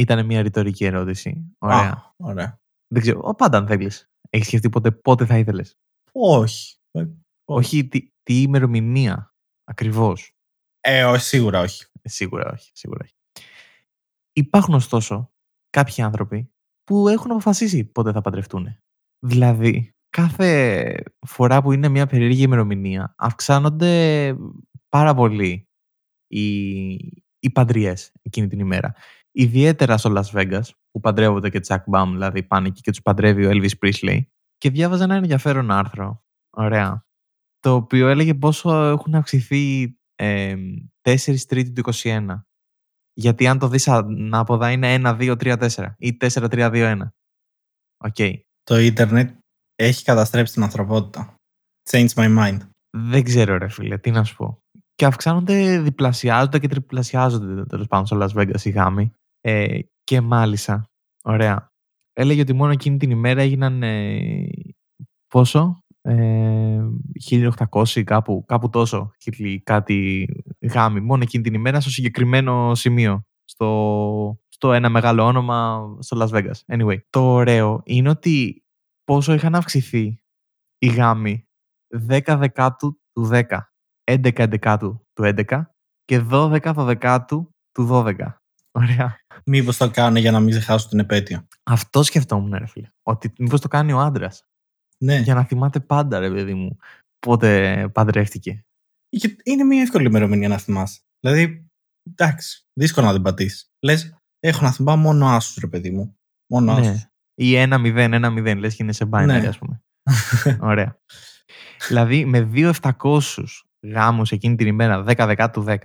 [0.00, 1.54] Ήταν μια ρητορική ερώτηση.
[1.58, 1.76] Ωραία.
[1.76, 2.60] Α, ωραία.
[2.88, 3.20] Δεν ξέρω.
[3.22, 4.10] Ο, πάντα αν θέλεις.
[4.30, 5.78] Έχεις σκεφτεί ποτέ πότε θα ήθελες;
[6.12, 6.76] Όχι.
[6.90, 7.06] Ε,
[7.44, 9.34] Όχι τι, τι ημερομηνία
[9.64, 10.32] ακριβώς;
[10.80, 11.84] Ε, όχι, σίγουρα όχι.
[12.02, 12.70] Σίγουρα όχι.
[12.74, 13.14] Σίγουρα όχι.
[14.32, 15.32] Υπάρχουν ωστόσο
[15.70, 16.52] κάποιοι άνθρωποι
[16.84, 18.76] που έχουν αποφασίσει πότε θα παντρευτούν.
[19.26, 20.94] Δηλαδή, κάθε
[21.26, 24.36] φορά που είναι μια περίεργη ημερομηνία, αυξάνονται
[24.88, 25.68] πάρα πολύ
[26.26, 26.90] οι,
[27.38, 28.94] οι παντριές εκείνη την ημέρα.
[29.32, 33.46] Ιδιαίτερα στο Las Vegas, που παντρεύονται και Jack Bam, δηλαδή πάνε εκεί και τους παντρεύει
[33.46, 34.20] ο Elvis Presley.
[34.56, 36.24] Και διάβαζα ένα ενδιαφέρον άρθρο.
[36.50, 37.04] Ωραία.
[37.58, 40.54] Το οποίο έλεγε πόσο έχουν αυξηθεί ε,
[41.02, 42.26] 4 Τρίτη του 21.
[43.12, 47.08] Γιατί αν το δεις ανάποδα είναι 1, 2, 3, 4 ή 4, 3, 2, 1.
[48.04, 48.14] Okay.
[48.16, 48.40] Okay.
[48.62, 49.38] Το ίντερνετ
[49.74, 51.34] έχει καταστρέψει την ανθρωπότητα.
[51.90, 52.58] Change my mind.
[52.90, 54.58] Δεν ξέρω ρε φίλε, τι να σου πω.
[54.94, 59.12] Και αυξάνονται, διπλασιάζονται και τριπλασιάζονται τέλος πάντων στο Las Vegas οι γάμοι.
[59.40, 60.90] Ε, και μάλιστα,
[61.22, 61.72] ωραία.
[62.12, 64.48] Έλεγε ότι μόνο εκείνη την ημέρα έγιναν ε,
[65.28, 66.80] πόσο, ε,
[67.70, 69.10] 1800 κάπου, κάπου τόσο
[69.62, 70.28] κάτι
[70.60, 76.28] γάμοι μόνο εκείνη την ημέρα στο συγκεκριμένο σημείο στο, στο ένα μεγάλο όνομα στο Las
[76.28, 76.76] Vegas.
[76.76, 78.64] Anyway, το ωραίο είναι ότι
[79.04, 80.22] πόσο είχαν αυξηθεί
[80.78, 81.48] οι γάμοι
[82.08, 83.42] 10 δεκάτου του 10,
[84.04, 85.62] 11 δεκάτου του 11
[86.04, 88.14] και 12 δεκάτου του 12.
[88.70, 89.19] Ωραία.
[89.46, 91.46] Μήπως το κάνουν για να μην ξεχάσουν την επέτειο.
[91.62, 92.88] Αυτό σκεφτόμουν, ρε φίλε.
[93.02, 94.44] Ότι μήπως το κάνει ο άντρας.
[94.98, 95.18] Ναι.
[95.18, 96.76] Για να θυμάται πάντα, ρε παιδί μου,
[97.18, 98.64] πότε παντρεύτηκε.
[99.42, 101.00] Είναι μια εύκολη ημερομηνία να θυμάσαι.
[101.20, 101.66] Δηλαδή,
[102.10, 103.70] εντάξει, δύσκολο να την πατήσεις.
[103.84, 106.18] Λες, έχω να θυμάμαι μόνο άσους, ρε παιδί μου.
[106.52, 106.86] Μόνο άσους.
[106.86, 107.10] Ναι.
[107.34, 109.46] Ή ένα-μηδέν, ένα-μηδέν, λες και είναι σε binary, ναι.
[109.46, 109.82] ας πούμε.
[110.70, 111.00] Ωραία.
[111.88, 113.20] δηλαδή, με 2.700
[113.80, 115.76] γάμους εκείνη την ημέρα, 10-10 του 10.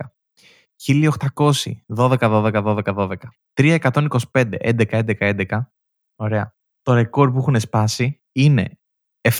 [0.76, 3.16] 1800, 12, 12, 12, 12.
[3.54, 5.70] 325, 11, 11, 11.
[6.16, 6.54] Ωραία.
[6.82, 8.78] Το ρεκόρ που έχουν σπάσει είναι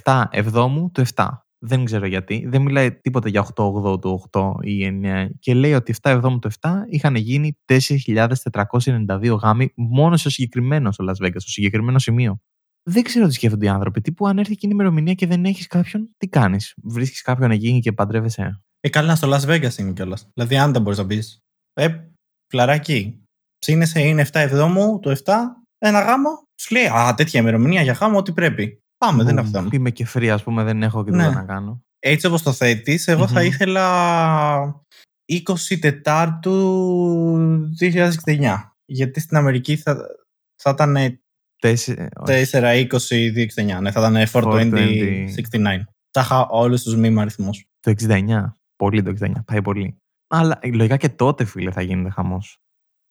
[0.05, 1.29] 7 εβδόμου του 7.
[1.59, 2.47] Δεν ξέρω γιατί.
[2.49, 5.29] Δεν μιλάει τίποτα για 8-8 του 8 ή 9.
[5.39, 11.05] Και λέει ότι 7 εβδόμου του 7 είχαν γίνει 4.492 γάμοι μόνο στο συγκεκριμένο στο
[11.09, 12.41] Las Vegas, στο συγκεκριμένο σημείο.
[12.83, 14.01] Δεν ξέρω τι σκέφτονται οι άνθρωποι.
[14.01, 17.51] Τι που αν έρθει εκείνη η ημερομηνία και δεν έχεις κάποιον, τι κάνεις; Βρίσκεις κάποιον
[17.51, 18.63] γίνει και παντρεύεσαι.
[18.87, 20.29] Ε, καλά, στο Las Vegas είναι κιόλας.
[20.35, 21.23] Δηλαδή, αν δεν μπορείς να πει.
[21.75, 21.89] Ε,
[22.53, 23.23] φλαράκι.
[23.59, 25.33] Ψήνεσαι, είναι 7 εβδόμου, το 7,
[25.79, 26.43] ένα γάμο.
[26.61, 28.79] Σου λέει, Α, τέτοια ημερομηνία για γάμο, ό,τι πρέπει.
[28.99, 29.69] Πάμε, δεν είναι αυτό.
[29.73, 31.35] Είμαι και free, ας πούμε, δεν έχω και τίποτα ναι.
[31.35, 31.81] να κάνω.
[31.99, 33.29] Έτσι όπως το θέτεις, εγώ mm-hmm.
[33.29, 34.85] θα ήθελα
[35.33, 36.55] 20 Τετάρτου
[37.81, 38.71] 2069.
[38.85, 39.97] Γιατί στην Αμερική θα,
[40.63, 41.21] θα ήταν
[41.63, 41.75] 4,
[42.53, 43.81] 20, 269.
[43.81, 45.81] Ναι, θα ήταν 420, 69.
[46.11, 47.65] Τα είχα όλους τους μήμα αριθμούς.
[47.81, 48.53] Το 69.
[48.77, 49.33] Πολύ το 69.
[49.45, 49.97] Πάει πολύ.
[50.27, 52.59] Αλλά λογικά και τότε, φίλε, θα γίνεται χαμός.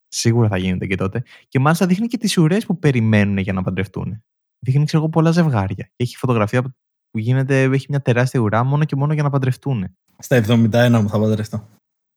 [0.07, 1.23] Σίγουρα θα γίνεται και τότε.
[1.47, 4.23] Και μάλιστα δείχνει και τις ουρές που περιμένουν για να παντρευτούν.
[4.59, 5.85] Δείχνει, ξέρω εγώ, πολλά ζευγάρια.
[5.85, 9.95] Και έχει φωτογραφία που γίνεται, έχει μια τεράστια ουρά μόνο και μόνο για να παντρευτούν.
[10.17, 11.67] Στα 71 μου θα παντρευτώ.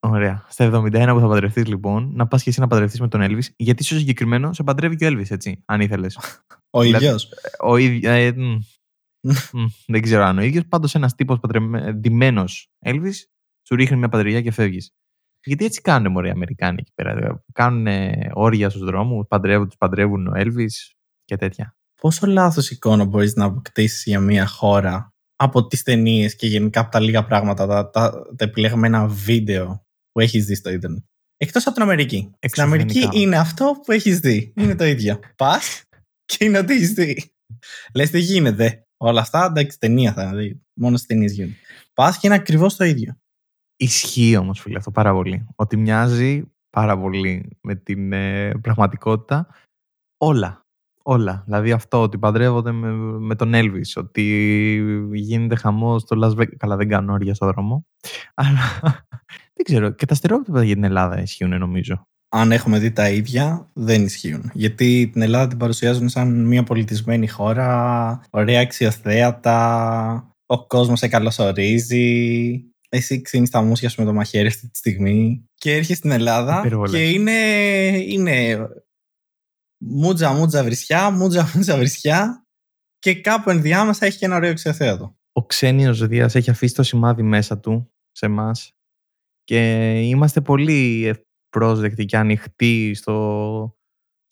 [0.01, 0.45] Ωραία.
[0.49, 3.43] Στα 71 που θα παντρευτείς, λοιπόν, να πας και εσύ να παντρευτείς με τον Έλβη,
[3.57, 6.19] γιατί στο συγκεκριμένος σε παντρεύει και ο Έλβη, έτσι, αν ήθελες.
[6.79, 7.33] ο ίδιος.
[7.61, 8.11] Ο ίδιο.
[8.11, 8.35] Ε,
[9.93, 10.67] δεν ξέρω αν ο ίδιος.
[10.67, 11.39] Πάντως ένας τύπος
[11.95, 13.13] ντυμένος Έλβη
[13.69, 14.93] σου ρίχνει μια παντριά και φεύγεις.
[15.45, 17.45] Γιατί έτσι κάνουν μωρέ οι Αμερικάνοι εκεί πέρα.
[17.53, 17.87] Κάνουν
[18.33, 20.71] όρια στους δρόμους, παντρεύουν, τους παντρεύουν ο Έλβη
[21.25, 21.77] και τέτοια.
[22.01, 26.91] Πόσο λάθος εικόνα μπορείς να αποκτήσει για μια χώρα από τις ταινίες και γενικά από
[26.91, 31.03] τα λίγα πράγματα, τα, τα, τα επιλεγμένα βίντεο που έχεις δει στο Ιντερνετ.
[31.37, 32.35] Εκτός από την Αμερική.
[32.41, 34.53] Στην Αμερική είναι αυτό που έχεις δει.
[34.57, 35.19] Είναι το ίδιο.
[35.37, 35.83] Πας
[36.25, 37.33] και είναι ό,τι έχεις δει.
[37.95, 38.87] Λες τι γίνεται.
[38.97, 40.63] Όλα αυτά εντάξει, ταινία θα δει.
[40.75, 41.57] Μόνος στι ταινίες γίνονται.
[41.95, 43.19] Πας και είναι ακριβώς το ίδιο.
[43.81, 45.47] Ισχύει όμως, φίλε, αυτό πάρα πολύ.
[45.55, 49.49] Ότι μοιάζει πάρα πολύ με την ε, πραγματικότητα
[50.17, 50.67] όλα.
[51.03, 51.43] Όλα.
[51.45, 54.25] Δηλαδή αυτό ότι παντρεύονται με, με τον Έλβη, ότι
[55.13, 56.57] γίνεται χαμός στο Las Vegas.
[56.57, 57.87] Καλά, δεν κάνω όρια στο δρόμο.
[58.35, 58.81] Αλλά
[59.55, 59.91] δεν ξέρω.
[59.91, 62.07] Και τα στερεότυπα για την Ελλάδα ισχύουν, νομίζω.
[62.29, 64.51] Αν έχουμε δει τα ίδια, δεν ισχύουν.
[64.53, 72.65] Γιατί την Ελλάδα την παρουσιάζουν σαν μια πολιτισμένη χώρα, ωραία αξιοθέατα, ο κόσμος σε καλωσορίζει,
[72.89, 76.85] εσύ ξύνεις τα μουσια σου με το μαχαίρι αυτή τη στιγμή και έρχεσαι στην Ελλάδα
[76.91, 77.33] και είναι,
[78.07, 78.69] είναι
[79.79, 82.47] μούτζα μούτζα βρισιά, μούτζα μούτζα βρισιά
[82.99, 85.17] και κάπου ενδιάμεσα έχει και ένα ωραίο ξεθέατο.
[85.33, 88.73] Ο ξένιος Δίας έχει αφήσει το σημάδι μέσα του σε εμάς
[89.45, 91.15] και είμαστε πολύ
[91.49, 93.78] πρόσδεκτοι και ανοιχτοί στο,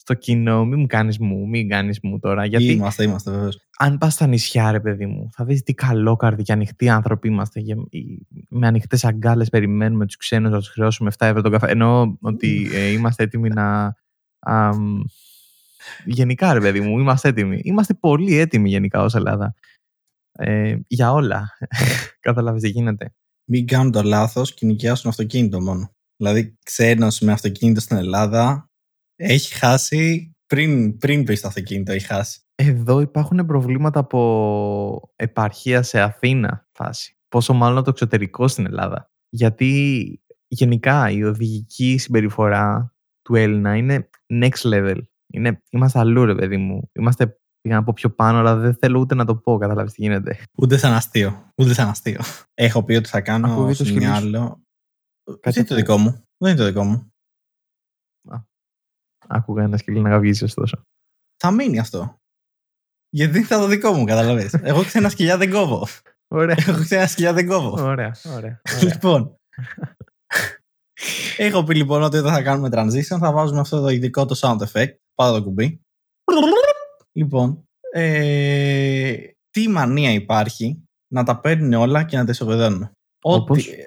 [0.07, 0.65] στο κοινό.
[0.65, 2.45] Μην μου κάνεις μου, μην κάνεις μου τώρα.
[2.45, 3.59] Γιατί είμαστε, είμαστε βεβαίως.
[3.77, 7.61] Αν πας στα νησιά, ρε παιδί μου, θα δεις τι καλόκαρδοι και ανοιχτοί άνθρωποι είμαστε.
[8.49, 11.67] Με ανοιχτές αγκάλες περιμένουμε τους ξένους να τους χρεώσουμε 7 ευρώ τον καφέ.
[11.67, 13.95] Εννοώ ότι ε, είμαστε έτοιμοι να.
[14.39, 14.69] Α,
[16.05, 17.59] γενικά, ρε παιδί μου, είμαστε έτοιμοι.
[17.63, 19.53] Είμαστε πολύ έτοιμοι γενικά ως Ελλάδα.
[20.31, 21.57] Ε, για όλα.
[22.19, 23.13] Κατάλαβε τι γίνεται.
[23.45, 25.91] Μην κάνουν το λάθος και νοικιάσουν αυτοκίνητο μόνο.
[26.17, 28.66] Δηλαδή, ξένος με αυτοκίνητο στην Ελλάδα
[29.19, 32.39] έχει χάσει πριν, πριν πεις στο αυτοκίνητο, έχει χάσει.
[32.55, 37.17] Εδώ υπάρχουν προβλήματα από επαρχία σε Αθήνα φάση.
[37.27, 39.11] Πόσο μάλλον το εξωτερικό στην Ελλάδα.
[39.29, 44.97] Γιατί γενικά η οδηγική συμπεριφορά του Έλληνα είναι next level.
[45.33, 46.89] Είναι, είμαστε αλλού, ρε παιδί μου.
[46.93, 49.57] Είμαστε πήγα να πω πιο πάνω, αλλά δεν θέλω ούτε να το πω.
[49.57, 50.37] Καταλάβεις τι γίνεται.
[50.57, 51.51] Ούτε σαν αστείο.
[51.57, 52.21] Ούτε σαν αστείο.
[52.53, 54.09] Έχω πει ότι θα κάνω Ακούγεται το στο σκυλί σου.
[54.09, 54.61] μυαλό.
[55.39, 55.77] Κάτι Δεν είναι το ακούω.
[55.77, 56.23] δικό μου.
[56.37, 57.11] Δεν είναι το δικό μου.
[59.29, 60.81] Άκουγα ένας σκυλί να γαυγίζει, ωστόσο.
[61.37, 62.15] Θα μείνει αυτό.
[63.09, 64.53] Γιατί δεν θα το δικό μου, καταλαβες.
[64.53, 65.87] Εγώ ξένα σκυλιά δεν κόβω.
[66.27, 66.55] Ωραία.
[66.67, 67.69] Εγώ ξένα σκυλιά δεν κόβω.
[67.69, 68.35] ωραία, ωραία.
[68.37, 68.61] ωραία.
[68.93, 69.35] Λοιπόν.
[71.37, 74.57] Έχω πει λοιπόν ότι όταν θα κάνουμε transition θα βάζουμε αυτό το ειδικό το sound
[74.57, 74.93] effect.
[75.15, 75.81] Πάω το κουμπί.
[77.11, 77.63] Λοιπόν.
[77.91, 79.17] Ε,
[79.49, 82.91] τι μανία υπάρχει να τα παίρνουν όλα και να τα ισοπεδώνουμε.
[83.23, 83.77] Όπως; Ότι,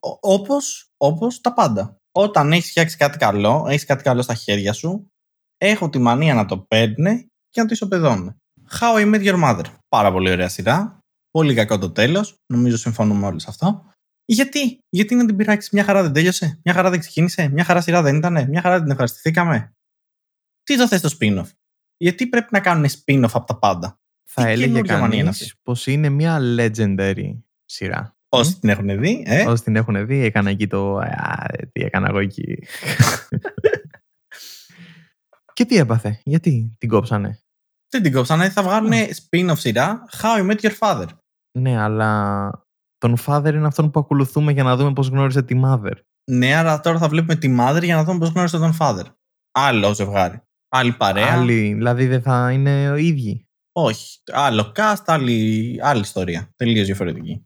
[0.00, 1.96] ο- όπως, όπως τα πάντα.
[2.18, 5.10] Όταν έχεις φτιάξει κάτι καλό, έχεις κάτι καλό στα χέρια σου,
[5.56, 8.36] έχω τη μανία να το παίρνουν και να το ισοπεδώνουν.
[8.80, 9.64] How I Met Your Mother.
[9.88, 10.98] Πάρα πολύ ωραία σειρά.
[11.30, 12.36] Πολύ κακό το τέλος.
[12.46, 13.84] Νομίζω συμφωνούμε όλοι σε αυτό.
[14.24, 17.80] Γιατί, γιατί να την πειράξεις, μια χαρά δεν τέλειωσε, μια χαρά δεν ξεκίνησε, μια χαρά
[17.80, 19.72] σειρά δεν ήταν, μια χαρά δεν την ευχαριστηθήκαμε.
[20.62, 21.50] Τι το θες το spin-off;
[21.96, 25.42] Γιατί πρέπει να κάνουν spin-off από τα πάντα; Θα Τι έλεγε καινούργια μανία είναι κανείς
[25.42, 25.60] αυτή.
[25.62, 28.15] πως είναι μια legendary σειρά.
[28.28, 30.98] Όσοι την έχουν δει, ε, Όσοι την έχουν δει, έκανα εκεί το.
[30.98, 32.58] Α, τι έκανα εγώ εκεί.
[35.52, 37.40] και τι έπαθε, γιατί την κόψανε;
[37.88, 41.06] δεν την κόψανε, θα βγάλουν spin-off σειρά How I Met Your Father.
[41.58, 42.50] Ναι, αλλά
[42.98, 45.92] τον father είναι αυτόν που ακολουθούμε για να δούμε πώς γνώρισε τη mother.
[46.30, 49.04] Ναι, αλλά τώρα θα βλέπουμε τη Mother για να δούμε πώς γνώρισε τον Father.
[49.52, 50.42] Άλλο ζευγάρι.
[50.68, 51.32] Άλλη παρέα.
[51.32, 53.46] Άλλοι, δηλαδή δεν θα είναι οι ίδιοι.
[53.72, 54.18] Όχι.
[54.32, 56.52] Άλλο cast, άλλη, άλλη ιστορία.
[56.56, 57.45] Τελείως διαφορετική.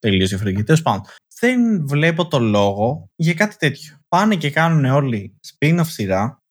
[0.00, 0.62] Τελείως διαφορετική.
[0.62, 1.04] Τέλος πάντων.
[1.40, 3.98] Δεν βλέπω το λόγο για κάτι τέτοιο.
[4.08, 6.42] Πάνε και κάνουν όλοι spin-off σειρά.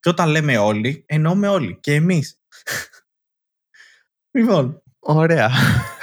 [0.00, 1.78] Και όταν λέμε όλοι, εννοούμε όλοι.
[1.80, 2.40] Και εμείς.
[4.38, 5.50] λοιπόν, Ωραία.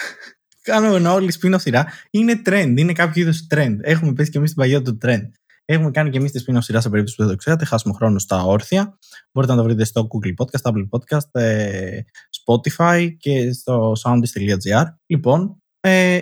[0.62, 1.88] κάνουμε όλοι spin-off σειρά.
[2.10, 2.74] Είναι trend.
[2.78, 3.78] Είναι κάποιο είδου trend.
[3.82, 5.30] Έχουμε πέσει και εμείς την παγιά του trend.
[5.66, 7.66] Έχουμε κάνει και εμείς τη spin-off σειρά σε περίπτωση που δεν το ξέρατε.
[7.66, 8.98] Χάσουμε χρόνο στα όρθια.
[9.32, 12.00] Μπορείτε να το βρείτε στο Google Podcast, Apple Podcast, ε,
[12.46, 14.86] Spotify και στο soundist.gr.
[15.06, 16.20] Λοιπόν, ε,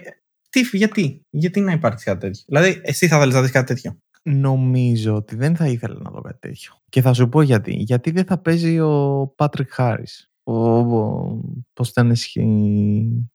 [0.50, 4.00] τι, γιατί, γιατί να υπάρξει κάτι τέτοιο; Δηλαδή, εσύ θα θέλεις να δεις κάτι τέτοιο;
[4.24, 6.74] Νομίζω ότι δεν θα ήθελα να δω κάτι τέτοιο.
[6.90, 7.74] Και θα σου πω γιατί.
[7.74, 10.06] Γιατί δεν θα παίζει ο Πάτρικ Χάρι.
[10.44, 11.42] Ο, ο,
[11.74, 13.30] Πώς ήταν ισχύ.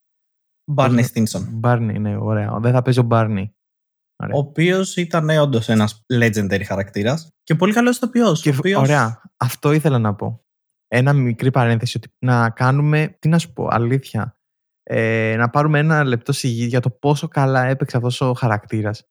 [0.71, 1.49] Μπάρνε Πώς- Στίνσον.
[1.53, 2.59] Μπάρνι, ναι, ωραία.
[2.61, 3.55] Δεν θα παίζει ο Μπάρνι.
[4.33, 8.43] Ο οποίος ήταν όντως ένας legendary χαρακτήρας και πολύ καλός ηθοποιός.
[8.43, 9.23] Και, Ωραία.
[9.37, 10.45] Αυτό ήθελα να πω.
[10.89, 14.39] Ένα μικρή παρένθεση ότι να κάνουμε, τι να σου πω, αλήθεια.
[14.87, 19.09] Ε, να πάρουμε ένα λεπτό σιγή για το πόσο καλά έπαιξε αυτός ο χαρακτήρας.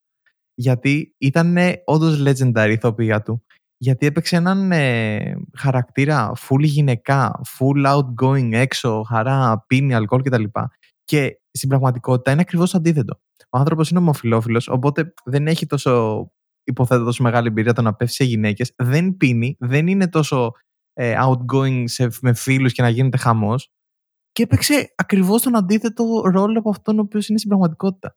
[0.53, 3.43] Γιατί ήταν όντως legendary η ηθοποιία του.
[3.77, 10.43] Γιατί έπαιξε έναν ε, χαρακτήρα full γυναικά, full outgoing, έξω, χαρά, πίνει, αλκοόλ κτλ.
[11.03, 13.19] Και στην πραγματικότητα είναι ακριβώς το αντίθετο.
[13.49, 16.31] Ο άνθρωπος είναι ομοφιλόφιλος, οπότε δεν έχει τόσο
[16.63, 20.51] υποθέτω τόσο μεγάλη εμπειρία το να πέφτει σε γυναίκες, δεν πίνει, δεν είναι τόσο
[20.93, 23.71] ε, outgoing σε, με φίλους και να γίνεται χαμός
[24.33, 28.15] και έπαιξε ακριβώς τον αντίθετο ρόλο από αυτόν ο οποίος είναι στην πραγματικότητα.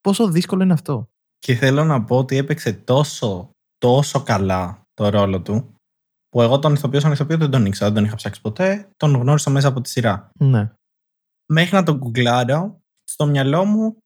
[0.00, 1.10] Πόσο δύσκολο είναι αυτό.
[1.38, 5.74] Και θέλω να πω ότι έπαιξε τόσο, τόσο καλά το ρόλο του,
[6.28, 9.14] που εγώ τον ηθοποιό σαν ηθοποιό δεν τον ήξερα, δεν τον είχα ψάξει ποτέ, τον
[9.14, 10.30] γνώρισα μέσα από τη σειρά.
[10.38, 10.72] Ναι.
[11.48, 13.96] Μέχρι να τον γκουγκλάρω, στο μυαλό μου,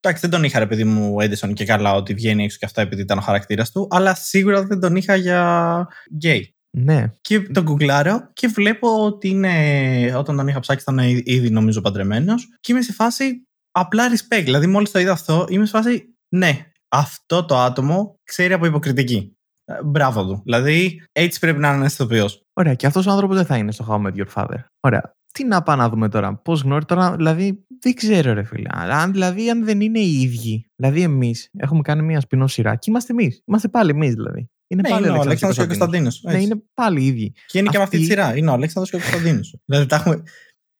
[0.00, 2.80] εντάξει δεν τον είχα ρε παιδί μου Έντισον και καλά ότι βγαίνει έξω και αυτά
[2.80, 6.55] επειδή ήταν ο χαρακτήρας του, αλλά σίγουρα δεν τον είχα για γκέι.
[6.78, 7.12] Ναι.
[7.20, 12.48] Και τον γκουγκλάρω και βλέπω ότι είναι, όταν τον είχα ψάξει ήταν ήδη νομίζω παντρεμένος
[12.60, 14.42] και είμαι σε φάση απλά respect.
[14.44, 19.36] Δηλαδή, μόλις το είδα αυτό, είμαι σε φάση ναι, αυτό το άτομο ξέρει από υποκριτική.
[19.64, 20.40] Ε, Μπράβο του.
[20.44, 22.28] Δηλαδή, έτσι πρέπει να είναι ένα ηθοποιό.
[22.52, 22.74] Ωραία.
[22.74, 24.64] Και αυτός ο άνθρωπος δεν θα είναι στο How I Met Your Father.
[24.80, 25.14] Ωραία.
[25.32, 26.36] Τι να πάμε να δούμε τώρα.
[26.36, 27.16] Πώς γνώρισε τώρα.
[27.16, 28.68] Δηλαδή, δεν ξέρω, ρε φίλε.
[28.72, 30.66] Αλλά αν, δηλαδή, αν δεν είναι οι ίδιοι.
[30.76, 33.42] Δηλαδή, εμείς έχουμε κάνει μια σπινό σειρά και είμαστε εμείς.
[33.46, 34.50] Είμαστε πάλι εμείς, δηλαδή.
[34.68, 36.20] Είναι Ναι, πάλι είναι ο Αλέξανδρος Αλέξανδρος και ο Κωνσταντίνος.
[36.20, 36.48] Κωνσταντίνος.
[36.48, 37.32] Ναι, είναι πάλι οι ίδιοι.
[37.46, 38.36] Και είναι και με αυτή τη Αυτή- σειρά.
[38.36, 39.54] Είναι ο Αλέξανδρος και ο Κωνσταντίνος.
[39.66, 40.22] δηλαδή, τα έχουμε...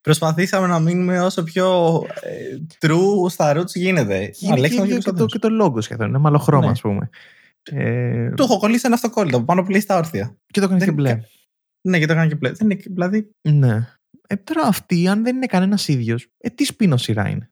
[0.01, 1.67] προσπαθήσαμε να μείνουμε όσο πιο
[2.21, 4.17] ε, true στα roots γίνεται.
[4.19, 5.33] Είναι και, Αλέξανδρος ίδιο και, το, Κωνσταντίνος.
[5.33, 6.09] και το λόγο σχεδόν.
[6.09, 6.71] Είναι μαλλοχρώμα, Ναι.
[6.71, 7.09] ας πούμε.
[7.71, 10.37] Ε, Του έχω κολλήσει ένα αυτοκόλλητο που πάνω πλέει στα όρθια.
[10.47, 11.21] και το έκανε δεν και μπλε.
[11.89, 12.55] Ναι, και το έκανα και πλέον.
[12.55, 13.89] Δεν είναι, δηλαδή, Ναι.
[14.29, 17.51] Ε, τώρα αυτή, αν δεν είναι κανένας ίδιος, ε, τι σπίνος σειρά είναι;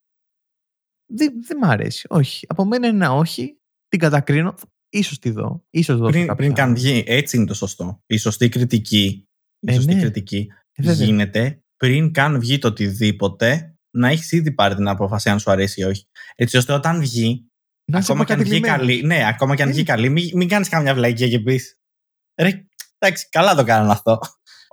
[1.12, 2.06] Δεν δεν μ' αρέσει.
[2.10, 2.46] Όχι.
[2.48, 3.58] Από μένα είναι ένα όχι.
[3.88, 4.54] Την κατακρίνω.
[4.98, 5.64] Ίσως τη δω.
[5.70, 8.02] Ίσως δω πριν, κάποια- πριν καν βγει, έτσι είναι το σωστό.
[8.06, 9.28] Η σωστή κριτική,
[9.60, 10.00] η Ε, σωστή ναι.
[10.00, 11.06] κριτική Ε, βέβαια.
[11.06, 15.80] γίνεται πριν καν βγει το οτιδήποτε να έχεις ήδη πάρει την απόφαση αν σου αρέσει
[15.80, 16.06] ή όχι.
[16.34, 17.48] Έτσι ώστε όταν βγει,
[17.90, 19.00] Να είσαι ακόμα και αν βγει προκατηλημένος.
[19.02, 19.72] καλή, ναι, ακόμα και αν Ε.
[19.72, 21.78] βγει καλή, μην, μην κάνεις καμιά βλακία και πεις.
[22.42, 22.66] Ρε,
[22.98, 24.18] εντάξει, καλά το κάνανε αυτό.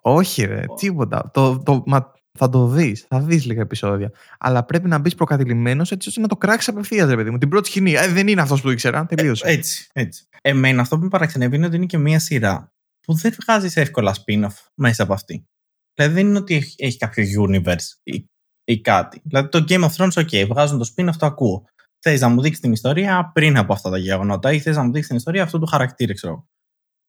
[0.02, 1.32] Όχι, ρε, τίποτα.
[1.34, 3.06] Το, το, μα, θα το δεις.
[3.08, 4.12] Θα δεις λίγα επεισόδια.
[4.40, 7.38] Αλλά πρέπει να μπεις προκατηλημένος έτσι ώστε να το κράξεις απευθείας, ρε παιδί μου.
[7.38, 7.94] Την πρώτη σκηνή.
[7.94, 9.06] Ε, δεν είναι αυτός που ήξερα.
[9.06, 9.48] Τελείωσε.
[9.48, 10.26] Έτσι, έτσι.
[10.42, 14.16] Εμένα αυτό που με παραξενεύει είναι ότι είναι και μία σειρά που δεν βγάζεις εύκολα
[14.16, 15.46] spin-off μέσα από αυτή.
[15.94, 18.26] Δηλαδή δεν είναι ότι έχει, έχει κάποιο universe ή,
[18.64, 19.22] ή, κάτι.
[19.24, 21.66] Δηλαδή το Game of Thrones, ok, βγάζουν το spin-off, το ακούω.
[22.00, 24.92] Θες να μου δείξεις την ιστορία πριν από αυτά τα γεγονότα ή θες να μου
[24.92, 26.48] δείξεις την ιστορία αυτού του χαρακτήρα, ξέρω.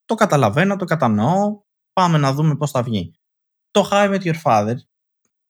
[0.05, 1.61] Το καταλαβαίνω, το κατανοώ.
[1.93, 3.13] Πάμε να δούμε πώς θα βγει.
[3.71, 4.75] Το How I Met Your Father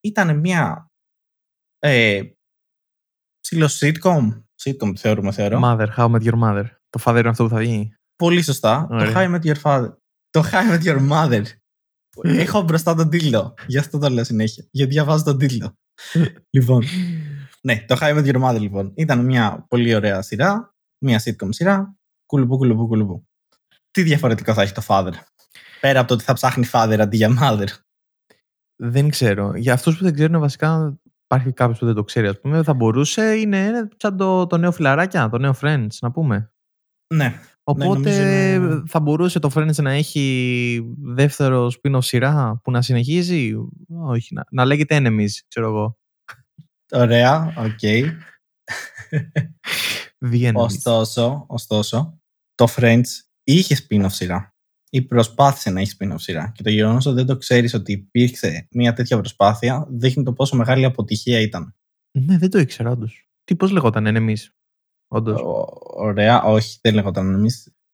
[0.02, 0.90] ήταν μια
[1.78, 2.22] ε,
[3.40, 4.42] ψηλό sitcom.
[4.62, 5.60] Sitcom θεωρούμε, θεωρώ.
[5.64, 6.64] Mother, How I Met Your Mother.
[6.90, 7.94] Το father είναι αυτό που θα βγει.
[8.16, 8.86] Πολύ σωστά.
[8.90, 9.92] Το How I Met Your Father.
[10.30, 11.42] Το How I Met Your Mother.
[12.22, 13.54] Έχω μπροστά τον τίτλο.
[13.66, 14.66] Γι' αυτό το λέω συνέχεια.
[14.70, 15.74] Γιατί διαβάζω τον τίτλο.
[16.56, 16.84] λοιπόν.
[17.60, 18.92] Ναι, το How I Met Your Mother λοιπόν.
[18.94, 20.74] Ήταν μια πολύ ωραία σειρά.
[21.04, 21.96] Μια sitcom σειρά.
[22.26, 23.26] Κουλουπού, κουλουπού, κουλουπού.
[23.90, 25.12] Τι διαφορετικό θα έχει το Father.
[25.80, 27.66] Πέρα από το ότι θα ψάχνει Father αντί για Mother;
[28.84, 29.56] Δεν ξέρω.
[29.56, 32.74] Για αυτούς που δεν ξέρουν, βασικά υπάρχει κάποιος που δεν το ξέρει, ας πούμε, θα
[32.74, 36.52] μπορούσε, είναι σαν το, το νέο φιλαράκια, το νέο Friends, να πούμε.
[37.14, 37.40] Ναι.
[37.62, 38.10] Οπότε
[38.58, 43.54] ναι, θα μπορούσε το Friends να έχει δεύτερο spin-off σειρά που να συνεχίζει;
[43.88, 45.98] Όχι, να, να λέγεται Enemies, ξέρω εγώ.
[46.92, 47.78] Ωραία, okay.
[47.82, 48.04] Okay.
[50.54, 52.18] ωστόσο, ωστόσο,
[52.54, 53.06] το Friends
[53.42, 54.51] είχε spin-off σειρά
[54.94, 56.52] ή προσπάθησε να έχεις spin-off σειρά.
[56.54, 60.56] Και το γεγονός ότι δεν το ξέρεις ότι υπήρξε μια τέτοια προσπάθεια δείχνει το πόσο
[60.56, 61.74] μεγάλη αποτυχία ήταν.
[62.18, 63.28] Ναι, δεν το ήξερα όντως.
[63.44, 64.36] Τι πώς λεγόταν εμεί,
[65.08, 65.40] όντως;
[65.96, 67.48] Ωραία, όχι, δεν λεγόταν εμεί.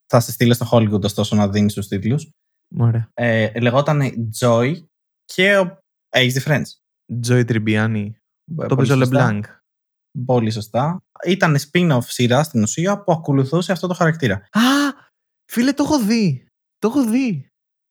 [0.07, 2.31] Θα σε στείλω στο Hollywood ωστόσο να δίνεις τους τίτλους.
[2.77, 3.11] Ωραία.
[3.15, 4.01] Ε, λεγόταν
[4.41, 4.75] Joy
[5.25, 5.79] και ο...
[6.09, 6.67] Έχεις δει Friends.
[7.29, 8.11] Joy Tribbiani.
[8.69, 9.41] Το παίζει ο LeBlanc.
[10.25, 11.05] Πολύ σωστά.
[11.27, 14.35] Ήταν spin-off σειρά στην ουσία που ακολουθούσε αυτό το χαρακτήρα.
[14.35, 14.61] Α,
[15.51, 16.48] φίλε, το έχω δει.
[16.79, 17.51] Το έχω δει.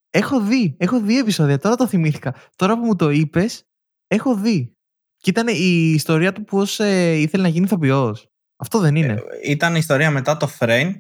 [0.10, 0.76] Έχω δει.
[0.80, 1.58] Έχω δει επεισόδια.
[1.58, 2.36] Τώρα το θυμήθηκα.
[2.56, 3.64] Τώρα που μου το είπες,
[4.08, 4.72] έχω δει.
[5.18, 8.28] Και ήταν η ιστορία του πώς ε, ήθελε να γίνει ηθοποιός.
[8.56, 9.14] Αυτό δεν είναι.
[9.14, 10.96] Ε, ήταν η ιστορία μετά το Friends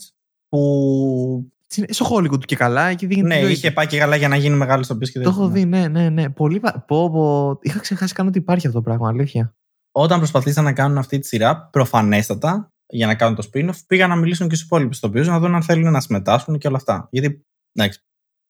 [0.49, 1.51] που.
[1.89, 2.87] Στο Hollywood και καλά.
[2.87, 5.21] Εκεί ναι, είχε πάει και καλά για να γίνει μεγάλο ηθοποιό.
[5.21, 6.29] Το έχω δει, ναι, ναι, ναι.
[6.29, 6.59] Πολύ...
[6.87, 7.57] Πω, πω...
[7.61, 9.55] Είχα ξεχάσει καν ότι υπάρχει αυτό το πράγμα, αλήθεια.
[9.91, 14.15] Όταν προσπαθήσαν να κάνουν αυτή τη σειρά, προφανέστατα για να κάνουν το spin-off, πήγαν να
[14.15, 17.07] μιλήσουν και στους υπόλοιπους ηθοποιούς να δουν αν θέλουν να συμμετάσχουν και όλα αυτά.
[17.11, 17.45] Γιατί
[17.77, 17.99] εντάξει,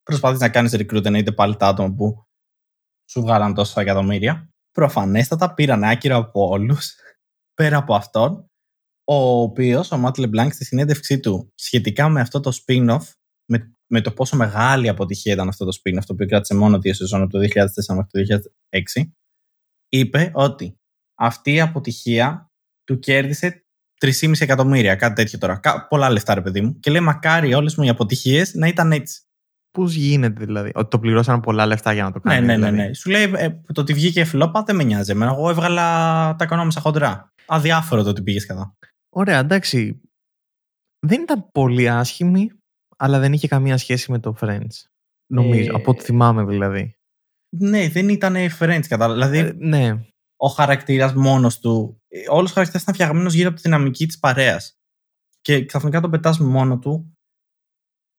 [0.04, 2.28] προσπαθείς να κάνεις recruit εννοείται πάλι τα άτομα που
[3.10, 4.50] σου βγάλαν τόσα εκατομμύρια.
[4.72, 6.96] Προφανέστατα πήραν άκυρα από όλους,
[7.60, 8.52] πέρα από αυτόν,
[9.04, 13.04] ο οποίος, ο Μάτ Λεμπλάνκ, στη συνέντευξή του σχετικά με αυτό το spin-off,
[13.50, 16.94] με, με το πόσο μεγάλη αποτυχία ήταν αυτό το spin-off, το οποίο κράτησε μόνο δύο
[16.94, 17.46] σεζόν από το 2004
[17.96, 18.42] μέχρι το
[18.96, 19.04] 2006,
[19.90, 20.80] είπε ότι
[21.18, 22.52] αυτή η αποτυχία
[22.84, 23.66] του κέρδισε
[24.00, 25.60] 3,5 εκατομμύρια, κάτι τέτοιο τώρα.
[25.90, 26.80] Πολλά λεφτά, ρε παιδί μου.
[26.80, 29.22] Και λέει, μακάρι όλες μου οι αποτυχίες να ήταν έτσι.
[29.72, 32.46] Πώς γίνεται δηλαδή, ότι το πληρώσαν πολλά λεφτά για να το κάνουν.
[32.46, 32.94] Ναι, ναι, ναι, δηλαδή; ναι.
[32.94, 35.12] Σου λέει, ε, το ότι βγήκε φλόπα δεν με νοιάζει.
[35.12, 35.84] Εμένα, εγώ έβγαλα
[36.36, 37.34] τα οικονόμησα χοντρά.
[37.46, 38.78] Αδιάφορο το ότι πήγες κατά.
[39.10, 40.02] Ωραία, εντάξει.
[41.00, 42.52] Δεν ήταν πολύ άσχημη,
[42.98, 44.86] αλλά δεν είχε καμία σχέση με το Friends.
[45.28, 45.76] Νομίζω, ε...
[45.76, 46.96] από ό,τι θυμάμαι δηλαδή.
[47.50, 49.14] Ναι, δεν ήταν Friends, κατά.
[49.14, 50.08] Δηλαδή, ε, ναι
[50.38, 52.02] ο χαρακτήρας μόνος του.
[52.30, 54.78] Όλος ο χαρακτήρας ήταν φτιαγμένος γύρω από τη δυναμική της παρέας.
[55.41, 57.17] Και ξαφνικά το πετάς μόνο του,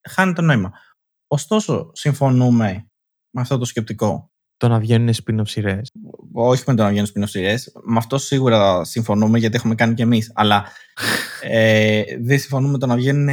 [0.08, 0.72] χάνει το νόημα.
[1.26, 2.88] Ωστόσο, συμφωνούμε
[3.30, 4.30] με αυτό το σκεπτικό.
[4.56, 5.90] Το να βγαίνουν spin-off σειρές.
[6.32, 7.72] Όχι με το να βγαίνουν spin-off σειρές.
[7.84, 10.32] Με αυτό σίγουρα συμφωνούμε γιατί έχουμε κάνει κι εμείς.
[10.34, 10.64] Αλλά
[11.42, 13.28] ε, δεν συμφωνούμε με το να βγαίνουν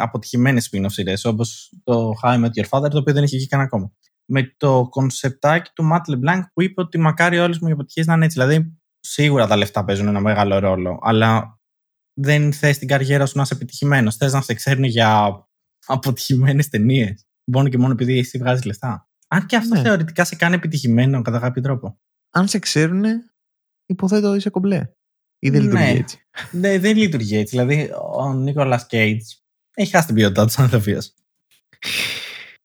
[0.00, 3.46] αποτυχημένες spin-off σειρές όπως το How I Met Your Father, το οποίο δεν έχει βγει
[3.46, 3.92] καν ακόμα
[4.26, 8.14] με το κονσεπτάκι του Matt LeBlanc που είπε ότι μακάρι όλες μου οι αποτυχίε να
[8.14, 8.40] είναι έτσι.
[8.40, 11.60] Δηλαδή, σίγουρα τα λεφτά παίζουν ένα μεγάλο ρόλο, αλλά
[12.20, 14.16] δεν θες την καριέρα σου να είσαι επιτυχημένος.
[14.16, 15.40] Θες να σε ξέρουν για
[15.86, 17.26] αποτυχημένες ταινίες.
[17.44, 19.08] Μόνο και μόνο επειδή εσύ βγάζεις λεφτά.
[19.28, 19.82] Αν και αυτό ναι.
[19.82, 21.98] θεωρητικά σε κάνει επιτυχημένο κατά κάποιο τρόπο.
[22.30, 23.04] Αν σε ξέρουν,
[23.86, 24.90] υποθέτω είσαι κομπλέ.
[25.38, 25.98] Ή δεν λειτουργεί ναι.
[25.98, 26.18] έτσι.
[26.50, 27.56] Ναι, δεν λειτουργεί έτσι.
[27.56, 29.42] Δηλαδή, ο Νίκολας Κέιτς
[29.74, 30.70] έχει χάσει την ποιότητά του σαν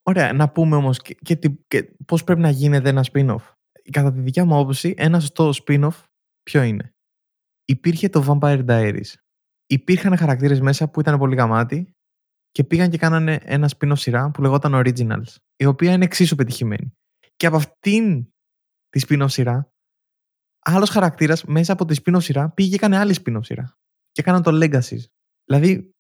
[0.04, 3.56] Ωραία, να πούμε όμως και, και, και πώς πρέπει να γίνεται ένα spin-off.
[3.92, 6.11] Κατά τη δικιά μου άποψη, ένα σωστό spin-off
[6.44, 6.96] ποιο είναι;
[7.66, 9.14] Υπήρχε το Vampire Diaries.
[9.66, 11.96] Υπήρχαν χαρακτήρες μέσα που ήταν πολύ γαμάτοι
[12.52, 16.94] και πήγαν και κάνανε ένα spin-off σειρά που λεγόταν Originals, η οποία είναι εξίσου πετυχημένη.
[17.36, 18.26] Και από αυτήν
[18.90, 19.74] τη spin-off σειρά,
[20.60, 23.78] άλλος χαρακτήρας μέσα από τη spin-off σειρά πήγε και έκανε άλλη spin-off σειρά.
[24.12, 24.98] Και έκαναν το Legacy.
[25.46, 25.96] Δηλαδή,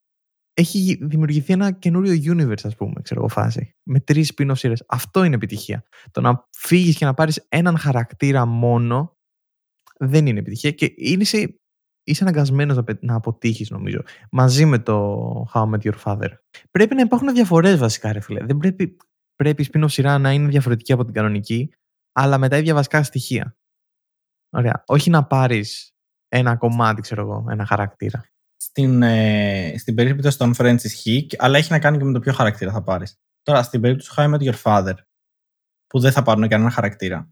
[0.53, 3.75] έχει δημιουργηθεί ένα καινούριο universe, ας πούμε, ξέρω εγώ, φάση.
[3.83, 4.83] Με τρεις spin-off σειρές.
[4.87, 5.83] Αυτό είναι επιτυχία.
[6.11, 9.17] Το να φύγεις και να πάρεις έναν χαρακτήρα μόνο
[10.01, 11.59] δεν είναι επιτυχία και είσαι,
[12.03, 14.03] είσαι αναγκασμένος να, να αποτύχεις, νομίζω.
[14.31, 15.15] Μαζί με το
[15.53, 16.29] How I Met Your Father.
[16.71, 18.45] Πρέπει να υπάρχουν διαφορές βασικά, ρε φίλε.
[18.45, 18.97] Δεν πρέπει,
[19.35, 21.73] πρέπει η spin-off σειρά να είναι διαφορετική από την κανονική,
[22.11, 23.57] αλλά με τα ίδια βασικά στοιχεία.
[24.49, 24.83] Ωραία.
[24.85, 25.91] Όχι να πάρεις
[26.27, 28.31] ένα κομμάτι, ξέρω εγώ, ένα χαρακτήρα
[28.71, 32.33] στην, ε, στην περίπτωση των Friends ισχύει, αλλά έχει να κάνει και με το ποιο
[32.33, 33.19] χαρακτήρα θα πάρεις.
[33.41, 34.93] Τώρα, στην περίπτωση του How I Met Your Father,
[35.87, 37.29] που δεν θα πάρουν κανένα χαρακτήρα,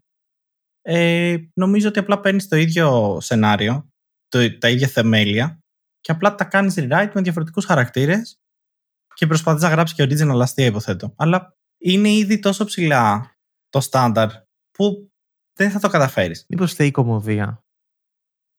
[0.82, 3.90] ε, νομίζω ότι απλά παίρνεις το ίδιο σενάριο,
[4.28, 5.58] το, τα ίδια θεμέλια
[6.00, 8.40] και απλά τα κάνεις rewrite με διαφορετικούς χαρακτήρες
[9.14, 11.14] και προσπαθείς να γράψεις και original αστεία, υποθέτω.
[11.16, 13.36] Αλλά είναι ήδη τόσο ψηλά
[13.68, 14.30] το στάνταρ
[14.70, 15.12] που
[15.58, 16.44] δεν θα το καταφέρεις.
[16.48, 17.64] Μήπως φταίει η κομμωδία;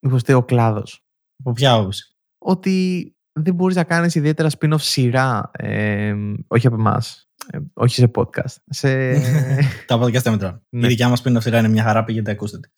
[0.06, 1.06] Μήπως φταίει ο κλάδος;
[1.40, 2.16] Από ποια άποψη.
[2.38, 3.06] Ότι
[3.40, 5.52] δεν μπορείς να κάνεις ιδιαίτερα spin-off σειρά.
[5.54, 6.16] Ε,
[6.48, 7.31] όχι από εμάς.
[7.50, 8.56] Ε, όχι σε podcast.
[8.70, 9.14] Σε...
[9.88, 10.62] τα podcast δεν μετράνε.
[10.70, 10.86] Ναι.
[10.86, 12.60] Η δικιά μας spin-off σειρά είναι μια χαρά, πήγαινε ακούστε.
[12.60, 12.70] τη.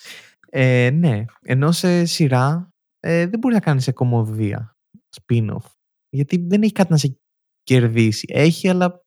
[0.49, 1.25] Ε, ναι.
[1.41, 4.77] Ενώ σε σειρά ε, δεν μπορεί να κάνεις σε κομμωδία
[5.21, 5.65] spin-off.
[6.09, 7.19] Γιατί δεν έχει κάτι να σε
[7.63, 8.27] κερδίσει.
[8.29, 9.05] Έχει, αλλά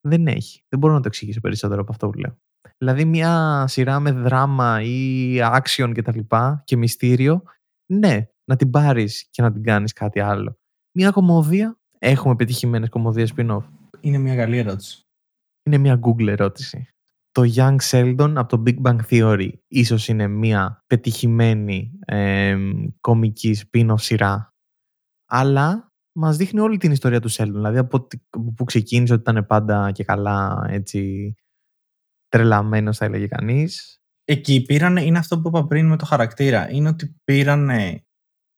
[0.00, 0.64] δεν έχει.
[0.68, 2.38] Δεν μπορώ να το εξηγήσω περισσότερο από αυτό που λέω.
[2.78, 7.42] Δηλαδή μια σειρά με δράμα ή action και τα λοιπά και μυστήριο,
[7.92, 10.58] ναι, να την πάρεις και να την κάνεις κάτι άλλο.
[10.96, 13.62] Μια κομμωδία, έχουμε πετυχημένες κομμωδίες spin-off.
[14.00, 15.02] Είναι μια καλή ερώτηση.
[15.62, 16.88] Είναι μια Google ερώτηση.
[17.30, 22.56] Το Young Sheldon από το Big Bang Theory ίσως είναι μια πετυχημένη ε,
[23.00, 24.54] κομική spin-off σειρά.
[25.28, 27.50] Αλλά μας δείχνει όλη την ιστορία του Sheldon.
[27.52, 31.34] Δηλαδή από τι- από που ξεκίνησε ότι ήταν πάντα και καλά έτσι
[32.28, 34.00] τρελαμένος θα έλεγε κανείς.
[34.24, 36.70] Εκεί πήραν, είναι αυτό που είπα πριν με το χαρακτήρα.
[36.70, 37.70] Είναι ότι πήραν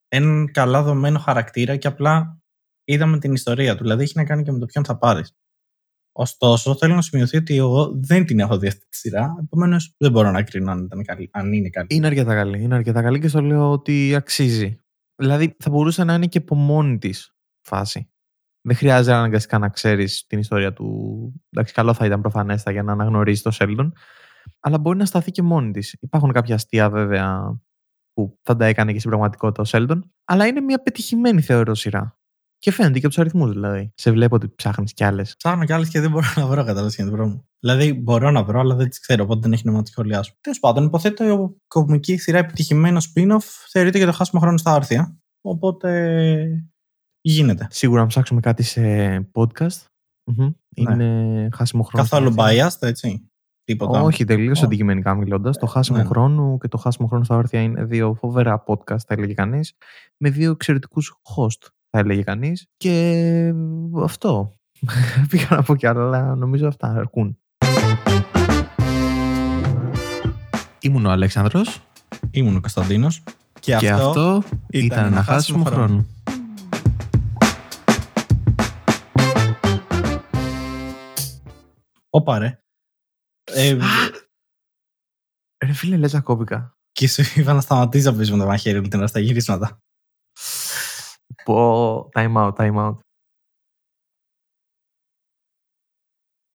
[0.08, 2.41] έναν καλά δομένο χαρακτήρα και απλά
[2.92, 3.82] είδαμε την ιστορία του.
[3.82, 5.36] Δηλαδή έχει να κάνει και με το ποιον θα πάρεις.
[6.12, 9.34] Ωστόσο, θέλω να σημειωθεί ότι εγώ δεν την έχω δει αυτή τη σειρά.
[9.42, 11.86] Επομένως, δεν μπορώ να κρίνω αν, ήταν καλή, αν είναι καλή.
[11.90, 12.62] Είναι αρκετά καλή.
[12.62, 14.80] Είναι αρκετά καλή και στο λέω ότι αξίζει.
[15.14, 18.06] Δηλαδή θα μπορούσε να είναι και από μόνη της φάση.
[18.60, 21.42] Δεν χρειάζεται αναγκαστικά να ξέρεις την ιστορία του.
[21.50, 23.90] Εντάξει, καλό θα ήταν προφανέστα για να αναγνωρίσει το Sheldon.
[24.60, 25.96] Αλλά μπορεί να σταθεί και μόνη της.
[26.00, 27.60] Υπάρχουν κάποια αστεία βέβαια
[28.12, 30.00] που θα τα έκανε και στην πραγματικότητα ο Sheldon.
[30.24, 32.20] Αλλά είναι μια πετυχημένη θεωρώ σειρά.
[32.62, 33.92] Και φαίνεται και από τους αριθμούς δηλαδή.
[33.94, 35.36] Σε βλέπω ότι ψάχνεις κι άλλες.
[35.36, 37.48] Ψάχνω κι άλλες και δεν μπορώ να βρω κατά την μου.
[37.60, 40.32] Δηλαδή, μπορώ να βρω, αλλά δεν τις ξέρω, οπότε δεν έχει νόημα να τι σχολιάσω.
[40.40, 45.16] Τέλος πάντων, υποθέτω η κομική σειρά επιτυχημένο spin-off θεωρείται και το χάσιμο χρόνο στα άρθια.
[45.40, 46.70] Οπότε
[47.20, 47.66] γίνεται.
[47.70, 48.82] Σίγουρα να ψάξουμε κάτι σε
[49.34, 49.84] podcast.
[50.24, 50.52] Μμμ.
[50.76, 50.92] Ναι.
[50.92, 52.06] Είναι χάσιμο χρόνο.
[52.08, 53.26] Καθόλου biased, έτσι.
[53.64, 54.02] Τίποτα.
[54.02, 54.64] Όχι, τελείως Όχι.
[54.64, 55.58] αντικειμενικά μιλώντας.
[55.58, 56.08] Το χάσιμο Ναι, ναι.
[56.08, 59.76] χρόνου και το χάσιμο χρόνο στα όρθια είναι δύο φοβερά podcast, θα έλεγε κανείς.
[60.16, 62.66] Με δύο εξαιρετικούς host, θα έλεγε κανείς.
[62.76, 63.52] Και
[64.02, 64.52] αυτό.
[65.28, 67.38] Πήγα να πω κι άλλα, αλλά νομίζω αυτά αρκούν.
[70.80, 71.82] Ήμουν ο Αλέξανδρος
[72.30, 73.22] Ήμουν ο Κωνσταντίνος.
[73.60, 76.06] Και, και αυτό ήταν ένα χάσιμο χρόνο.
[82.10, 82.58] Όπα ρε.
[83.44, 83.76] Ε,
[85.64, 86.76] Ρε φίλε, λες ακόπηκα.
[86.92, 89.82] και σου είπα να σταματήσει να πεις με το μαχαίρι όλη την ώρα στα γυρίσματα.
[91.44, 92.92] 博爱猫呆猫。
[92.92, 93.11] 呆猫